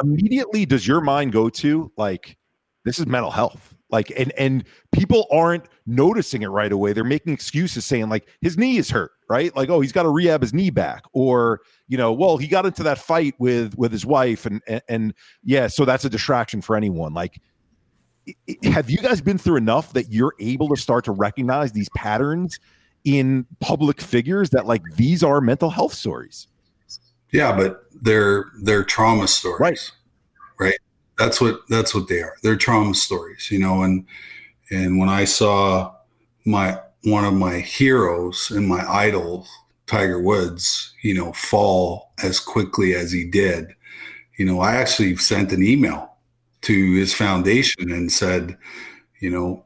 [0.01, 2.37] Immediately, does your mind go to like,
[2.85, 3.75] this is mental health?
[3.93, 6.93] Like, and and people aren't noticing it right away.
[6.93, 9.55] They're making excuses, saying like his knee is hurt, right?
[9.55, 12.65] Like, oh, he's got to rehab his knee back, or you know, well, he got
[12.65, 15.13] into that fight with with his wife, and and, and
[15.43, 17.13] yeah, so that's a distraction for anyone.
[17.13, 17.39] Like,
[18.63, 22.59] have you guys been through enough that you're able to start to recognize these patterns
[23.03, 26.47] in public figures that like these are mental health stories?
[27.31, 29.91] Yeah, but they're they're trauma stories, right?
[31.17, 32.35] That's what that's what they are.
[32.43, 33.83] They're trauma stories, you know.
[33.83, 34.05] And
[34.71, 35.93] and when I saw
[36.45, 39.47] my one of my heroes and my idol,
[39.87, 43.75] Tiger Woods, you know, fall as quickly as he did,
[44.37, 46.13] you know, I actually sent an email
[46.61, 48.57] to his foundation and said,
[49.19, 49.65] you know,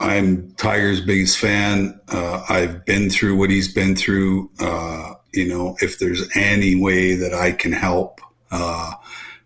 [0.00, 1.98] I'm Tiger's biggest fan.
[2.08, 4.50] Uh, I've been through what he's been through.
[4.58, 8.20] Uh, you know, if there's any way that I can help,
[8.50, 8.92] uh,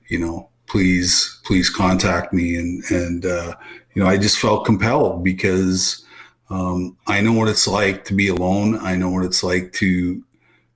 [0.08, 3.54] you know, please please contact me and and uh,
[3.94, 6.04] you know I just felt compelled because
[6.50, 8.78] um, I know what it's like to be alone.
[8.80, 10.22] I know what it's like to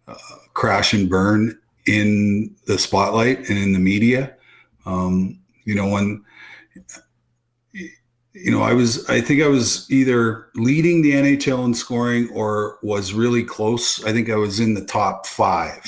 [0.09, 0.15] uh,
[0.55, 4.37] crash and burn in the spotlight and in the media.
[4.87, 6.25] Um, you know when
[8.33, 12.79] you know I was I think I was either leading the NHL in scoring or
[12.83, 14.05] was really close.
[14.05, 15.83] I think I was in the top five,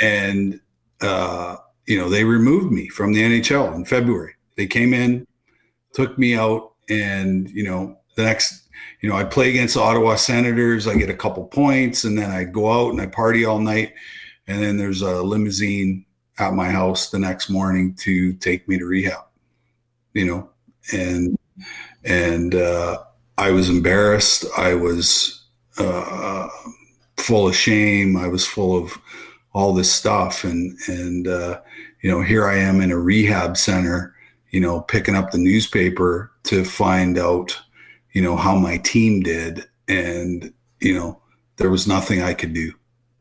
[0.00, 0.60] and
[1.00, 1.56] uh,
[1.86, 4.34] you know, they removed me from the NHL in February.
[4.56, 5.26] They came in,
[5.92, 8.68] took me out, and you know, the next,
[9.00, 10.86] you know, I play against the Ottawa Senators.
[10.86, 13.94] I get a couple points, and then I go out and I party all night,
[14.46, 16.04] and then there's a limousine
[16.38, 19.24] at my house the next morning to take me to rehab.
[20.12, 20.50] You know,
[20.92, 21.38] and
[22.04, 22.98] and uh,
[23.38, 24.44] I was embarrassed.
[24.56, 25.44] I was
[25.78, 26.48] uh,
[27.16, 28.16] full of shame.
[28.16, 28.98] I was full of
[29.52, 31.60] all this stuff, and and uh,
[32.06, 34.14] you know, here I am in a rehab center,
[34.50, 37.60] you know, picking up the newspaper to find out,
[38.12, 41.20] you know, how my team did, and you know,
[41.56, 42.72] there was nothing I could do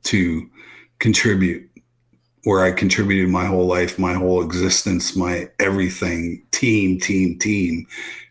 [0.03, 0.47] to
[0.99, 1.67] contribute
[2.43, 7.87] where I contributed my whole life, my whole existence, my everything, team, team, team.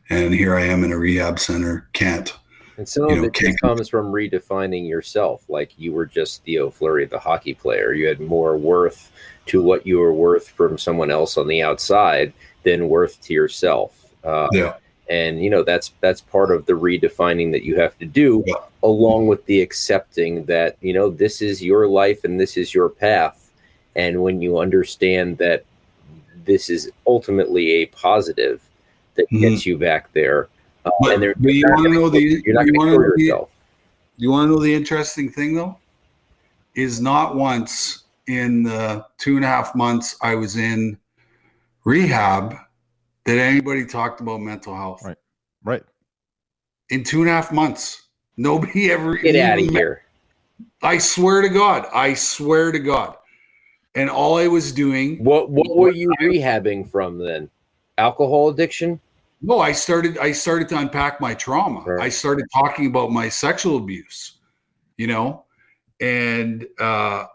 [0.08, 2.32] And here I am in a rehab center, can't.
[2.76, 5.46] And some of know, it just comes from redefining yourself.
[5.48, 7.92] Like you were just Theo Fleury, the hockey player.
[7.92, 9.10] You had more worth
[9.46, 12.32] to what you were worth from someone else on the outside
[12.62, 14.12] than worth to yourself.
[14.24, 14.74] Uh, yeah.
[15.10, 18.54] And you know that's that's part of the redefining that you have to do, yeah.
[18.82, 22.88] along with the accepting that you know this is your life and this is your
[22.88, 23.44] path
[23.96, 25.64] and when you understand that
[26.44, 28.60] this is ultimately a positive
[29.14, 29.40] that mm-hmm.
[29.40, 30.48] gets you back there,
[30.84, 33.50] uh, but, and but you want to know the you're not you to yourself.
[34.16, 35.78] The, you want to know the interesting thing though,
[36.74, 40.98] is not once in the two and a half months I was in
[41.84, 42.54] rehab
[43.26, 45.02] that anybody talked about mental health.
[45.04, 45.16] Right.
[45.62, 45.82] Right.
[46.90, 48.02] In two and a half months,
[48.36, 50.02] nobody ever get out of here.
[50.82, 51.86] I swear to God.
[51.92, 53.16] I swear to God
[53.94, 55.22] and all I was doing.
[55.22, 57.50] What What were you I, rehabbing from then?
[57.98, 59.00] Alcohol addiction?
[59.40, 60.18] No, I started.
[60.18, 61.80] I started to unpack my trauma.
[61.80, 62.04] Right.
[62.04, 64.38] I started talking about my sexual abuse.
[64.96, 65.44] You know,
[66.00, 67.26] and uh,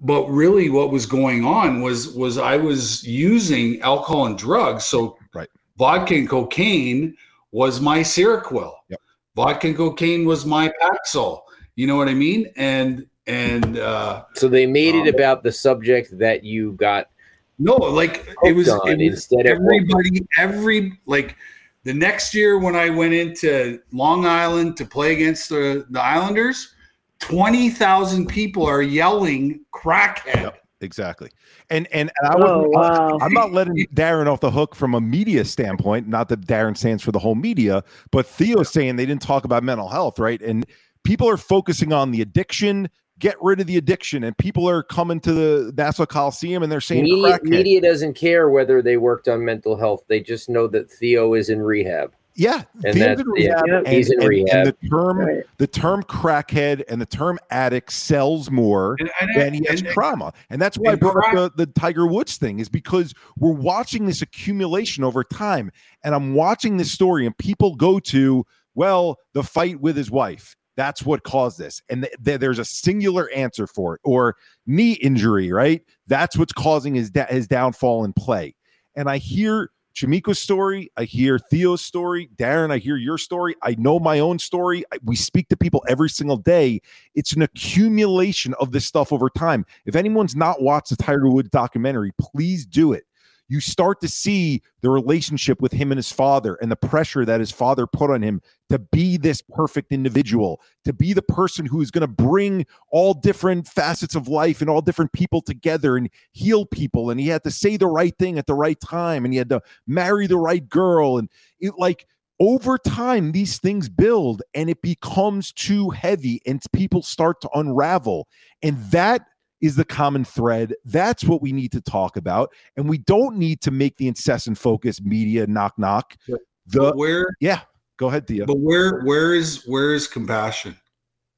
[0.00, 4.84] but really, what was going on was was I was using alcohol and drugs.
[4.84, 5.48] So right.
[5.76, 7.16] vodka and cocaine
[7.52, 8.74] was my Seroquel.
[8.88, 9.00] Yep.
[9.36, 11.42] Vodka and cocaine was my Paxil.
[11.76, 12.52] You know what I mean?
[12.56, 17.10] And and uh, so they made um, it about the subject that you got.
[17.58, 21.36] No, like it was, it was instead everybody, every like
[21.84, 26.74] the next year when I went into Long Island to play against the the Islanders,
[27.20, 30.42] twenty thousand people are yelling crackhead.
[30.42, 31.30] Yep, exactly.
[31.70, 33.18] And and, and I was oh, wow.
[33.20, 36.08] I'm not letting Darren off the hook from a media standpoint.
[36.08, 39.62] Not that Darren stands for the whole media, but Theo's saying they didn't talk about
[39.62, 40.40] mental health, right?
[40.40, 40.66] And
[41.04, 42.88] people are focusing on the addiction,
[43.18, 46.80] get rid of the addiction and people are coming to the Nassau Coliseum and they're
[46.80, 50.04] saying media, media, doesn't care whether they worked on mental health.
[50.08, 52.14] They just know that Theo is in rehab.
[52.38, 54.54] Yeah, and that's, rehab, yeah, and, he's in and, rehab.
[54.54, 55.44] And the term right.
[55.56, 60.32] the term crackhead and the term addict sells more and, than he has trauma.
[60.48, 64.06] And that's why I brought up the, the Tiger Woods thing, is because we're watching
[64.06, 65.72] this accumulation over time.
[66.04, 70.54] And I'm watching this story, and people go to, well, the fight with his wife
[70.76, 71.82] that's what caused this.
[71.88, 74.00] And th- th- there's a singular answer for it.
[74.04, 75.82] Or knee injury, right?
[76.06, 78.54] That's what's causing his da- his downfall in play.
[78.94, 80.92] And I hear Chamique's story.
[80.96, 82.30] I hear Theo's story.
[82.36, 83.56] Darren, I hear your story.
[83.64, 84.84] I know my own story.
[84.92, 86.80] I, we speak to people every single day.
[87.16, 89.66] It's an accumulation of this stuff over time.
[89.86, 93.07] If anyone's not watched the Tiger Woods documentary, please do it
[93.48, 97.40] you start to see the relationship with him and his father and the pressure that
[97.40, 101.90] his father put on him to be this perfect individual, to be the person who's
[101.90, 106.66] going to bring all different facets of life and all different people together and heal
[106.66, 107.10] people.
[107.10, 109.48] And he had to say the right thing at the right time and he had
[109.48, 111.18] to marry the right girl.
[111.18, 111.28] And
[111.58, 112.06] it like,
[112.40, 118.28] over time these things build and it becomes too heavy and people start to unravel
[118.62, 119.22] and that
[119.60, 120.74] is the common thread.
[120.84, 122.52] That's what we need to talk about.
[122.76, 126.16] And we don't need to make the incessant focus media knock knock.
[126.26, 126.38] The
[126.78, 127.62] but where yeah,
[127.96, 128.46] go ahead, Theo.
[128.46, 130.76] But where where is where is compassion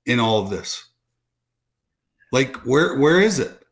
[0.06, 0.84] in all of this?
[2.32, 3.62] Like where where is it?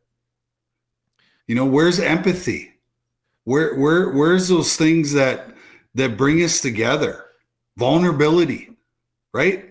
[1.47, 2.73] You know, where's empathy?
[3.45, 5.55] Where where where's those things that
[5.95, 7.25] that bring us together?
[7.77, 8.71] Vulnerability,
[9.33, 9.65] right?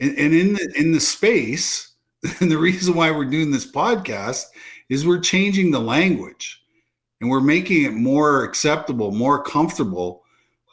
[0.00, 1.87] And, and in the in the space
[2.40, 4.44] and the reason why we're doing this podcast
[4.88, 6.62] is we're changing the language
[7.20, 10.22] and we're making it more acceptable, more comfortable.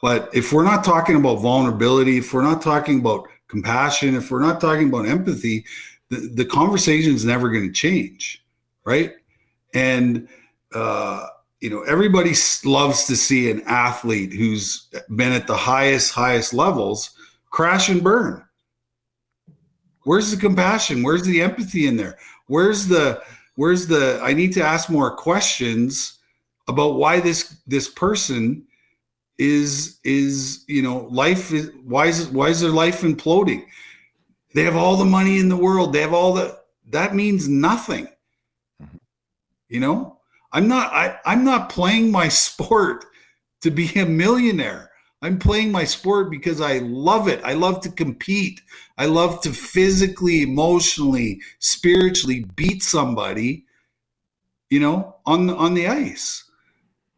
[0.02, 4.40] But if we're not talking about vulnerability, if we're not talking about compassion, if we're
[4.40, 5.64] not talking about empathy,
[6.10, 8.44] the, the conversation is never going to change.
[8.84, 9.14] Right.
[9.74, 10.28] And,
[10.74, 11.26] uh,
[11.60, 12.34] you know, everybody
[12.64, 17.10] loves to see an athlete who's been at the highest, highest levels
[17.50, 18.45] crash and burn
[20.06, 21.02] Where's the compassion?
[21.02, 22.16] Where's the empathy in there?
[22.46, 23.20] Where's the
[23.56, 26.20] where's the I need to ask more questions
[26.68, 28.64] about why this this person
[29.36, 33.64] is is you know life is why is why is their life imploding?
[34.54, 35.92] They have all the money in the world.
[35.92, 36.56] They have all the
[36.90, 38.06] that means nothing.
[38.80, 38.98] Mm-hmm.
[39.70, 40.20] You know,
[40.52, 43.06] I'm not I, I'm not playing my sport
[43.62, 44.85] to be a millionaire.
[45.26, 47.40] I'm playing my sport because I love it.
[47.42, 48.60] I love to compete.
[48.96, 53.64] I love to physically, emotionally, spiritually beat somebody,
[54.70, 56.44] you know, on the, on the ice.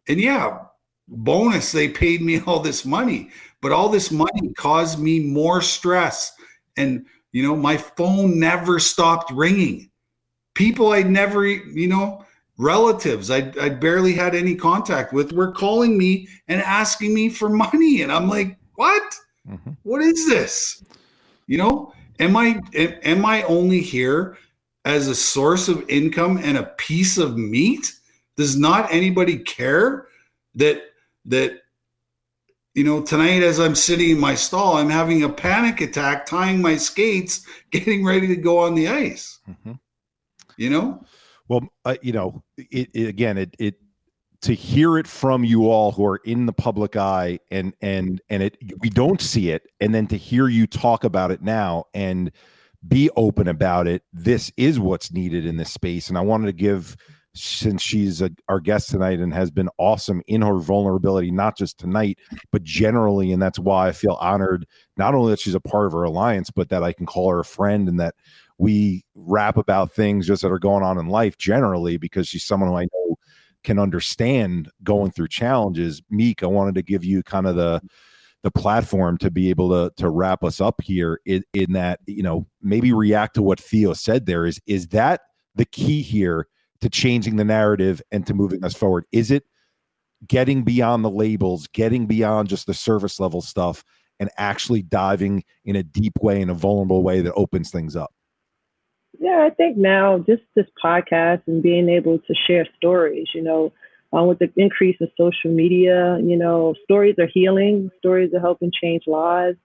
[0.09, 0.59] And yeah,
[1.07, 3.29] bonus they paid me all this money,
[3.61, 6.33] but all this money caused me more stress
[6.79, 9.91] and you know, my phone never stopped ringing.
[10.55, 12.25] People I'd never, you know,
[12.59, 17.49] relatives I'd, I'd barely had any contact with were calling me and asking me for
[17.49, 18.03] money.
[18.03, 19.15] And I'm like, what?
[19.49, 19.71] Mm-hmm.
[19.85, 20.85] what is this?
[21.47, 24.37] You know, am I am I only here
[24.85, 27.95] as a source of income and a piece of meat?
[28.37, 30.09] Does not anybody care
[30.55, 30.83] that
[31.25, 31.63] that
[32.75, 36.61] you know tonight as I'm sitting in my stall, I'm having a panic attack, tying
[36.61, 39.39] my skates, getting ready to go on the ice.
[39.49, 39.73] Mm-hmm.
[40.59, 41.05] You know,
[41.49, 43.75] well, uh, you know, it, it, again, it it
[44.43, 48.43] to hear it from you all who are in the public eye and and and
[48.43, 52.31] it we don't see it and then to hear you talk about it now and
[52.87, 56.09] be open about it this is what's needed in this space.
[56.09, 56.97] And i wanted to give
[57.35, 61.79] since she's a, our guest tonight and has been awesome in her vulnerability not just
[61.79, 62.19] tonight
[62.53, 65.95] but generally and that's why i feel honored not only that she's a part of
[65.95, 68.15] our alliance but that i can call her a friend and that
[68.59, 72.69] we rap about things just that are going on in life generally because she's someone
[72.69, 73.17] who I know
[73.65, 76.03] can understand going through challenges.
[76.11, 77.81] Meek, I wanted to give you kind of the
[78.45, 82.23] the platform to be able to to wrap us up here in, in that you
[82.23, 85.23] know maybe react to what Theo said there is is that
[85.55, 86.47] the key here
[86.81, 89.45] to changing the narrative and to moving us forward is it
[90.27, 93.85] getting beyond the labels getting beyond just the service level stuff
[94.21, 98.13] and actually diving in a deep way in a vulnerable way that opens things up
[99.19, 103.73] yeah, I think now just this podcast and being able to share stories, you know,
[104.17, 108.71] uh, with the increase in social media, you know, stories are healing, stories are helping
[108.73, 109.57] change lives.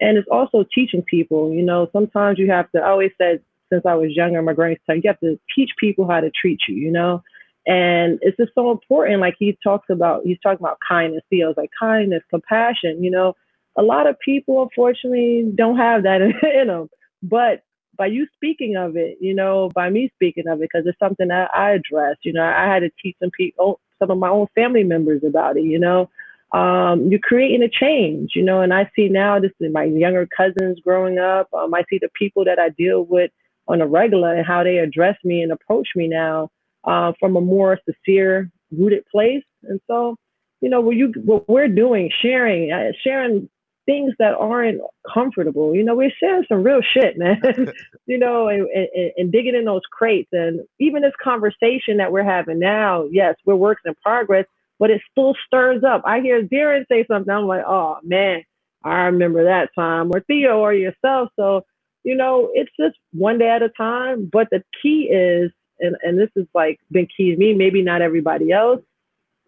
[0.00, 3.40] And it's also teaching people, you know, sometimes you have to, I always said
[3.72, 6.74] since I was younger, my grandson, you have to teach people how to treat you,
[6.74, 7.22] you know?
[7.66, 9.20] And it's just so important.
[9.20, 13.34] Like he talks about, he's talking about kindness, He feels like kindness, compassion, you know,
[13.76, 16.20] a lot of people unfortunately don't have that
[16.60, 16.88] in them.
[17.22, 17.62] But
[17.96, 21.28] by you speaking of it, you know, by me speaking of it, because it's something
[21.28, 22.16] that I address.
[22.22, 25.56] You know, I had to teach some people, some of my own family members about
[25.56, 25.64] it.
[25.64, 26.10] You know,
[26.52, 28.32] um, you're creating a change.
[28.34, 31.48] You know, and I see now this is my younger cousins growing up.
[31.52, 33.30] Um, I see the people that I deal with
[33.68, 36.50] on a regular and how they address me and approach me now
[36.84, 39.44] uh, from a more sincere, rooted place.
[39.64, 40.16] And so,
[40.60, 43.48] you know, what you what we're doing, sharing, uh, sharing
[43.86, 44.80] things that aren't
[45.12, 45.74] comfortable.
[45.74, 47.40] You know, we're sharing some real shit, man.
[48.06, 50.28] you know, and, and, and, digging in those crates.
[50.32, 54.46] And even this conversation that we're having now, yes, we're works in progress,
[54.78, 56.02] but it still stirs up.
[56.04, 58.42] I hear Darren say something, I'm like, oh man,
[58.84, 61.30] I remember that time, or Theo, or yourself.
[61.36, 61.62] So,
[62.04, 64.28] you know, it's just one day at a time.
[64.32, 68.02] But the key is, and, and this is like been key to me, maybe not
[68.02, 68.80] everybody else,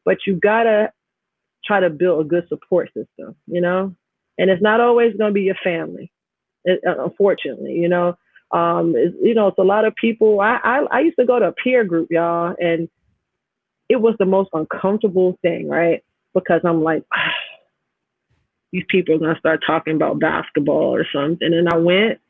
[0.05, 0.93] but you gotta
[1.65, 3.95] try to build a good support system, you know?
[4.39, 6.11] And it's not always going to be your family
[6.65, 8.17] it, uh, unfortunately you know?
[8.51, 11.49] Um you know it's a lot of people I, I i used to go to
[11.49, 12.89] a peer group y'all and
[13.89, 16.03] it was the most uncomfortable thing right?
[16.35, 17.05] Because i'm like
[18.73, 21.53] these people are to start talking about basketball or something.
[21.53, 22.21] And i went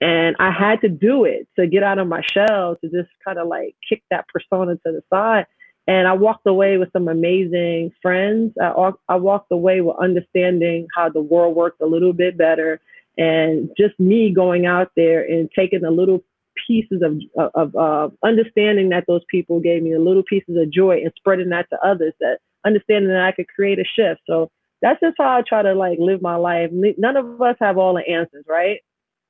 [0.00, 3.38] and i had to do it to get out of my shell to just kind
[3.38, 5.46] of like kick that persona to the side
[5.90, 8.54] and I walked away with some amazing friends.
[8.62, 12.80] I, I walked away with understanding how the world worked a little bit better,
[13.18, 16.22] and just me going out there and taking the little
[16.64, 21.00] pieces of of uh, understanding that those people gave me, the little pieces of joy,
[21.02, 22.14] and spreading that to others.
[22.20, 24.20] That understanding that I could create a shift.
[24.28, 24.48] So
[24.82, 26.70] that's just how I try to like live my life.
[26.72, 28.78] None of us have all the answers, right?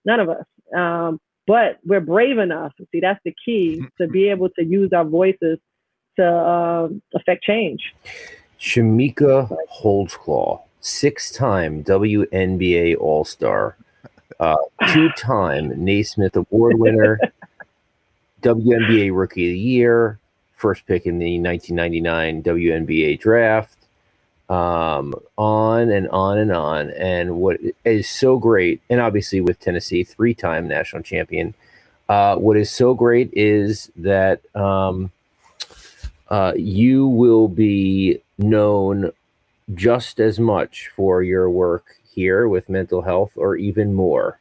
[0.04, 0.44] None of us.
[0.76, 2.72] Um, but we're brave enough.
[2.92, 5.58] See, that's the key to be able to use our voices
[6.20, 7.94] to uh, affect change.
[8.58, 13.76] Chamique Holdsclaw, six-time WNBA All-Star,
[14.38, 14.56] uh,
[14.92, 17.18] two-time Naismith Award winner,
[18.42, 20.18] WNBA Rookie of the Year,
[20.56, 23.76] first pick in the 1999 WNBA draft.
[24.50, 26.90] Um, on and on and on.
[26.90, 31.54] And what is so great, and obviously with Tennessee, three-time national champion,
[32.08, 35.12] Uh, what is so great is that um,
[36.30, 39.12] uh, you will be known
[39.74, 44.38] just as much for your work here with mental health or even more.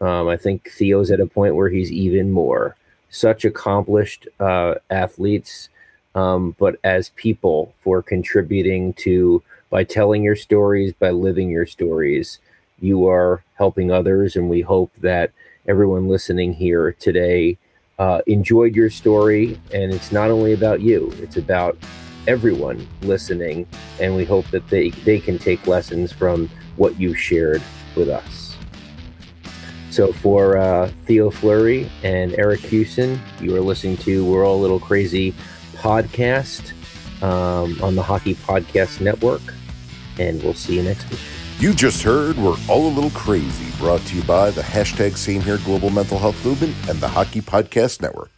[0.00, 2.76] Um, I think Theo's at a point where he's even more.
[3.08, 5.68] Such accomplished uh, athletes,
[6.14, 12.38] um, but as people for contributing to, by telling your stories, by living your stories,
[12.80, 14.34] you are helping others.
[14.34, 15.30] And we hope that
[15.68, 17.58] everyone listening here today
[18.02, 19.60] uh, enjoyed your story.
[19.72, 21.78] And it's not only about you, it's about
[22.26, 23.64] everyone listening.
[24.00, 27.62] And we hope that they, they can take lessons from what you shared
[27.94, 28.56] with us.
[29.90, 34.62] So for uh, Theo Fleury and Eric Kussin, you are listening to We're All a
[34.62, 35.32] Little Crazy
[35.76, 36.72] podcast
[37.22, 39.42] um, on the Hockey Podcast Network.
[40.18, 41.20] And we'll see you next week.
[41.62, 45.40] You just heard We're All a Little Crazy, brought to you by the hashtag Same
[45.40, 48.31] Here Global Mental Health Movement and the Hockey Podcast Network.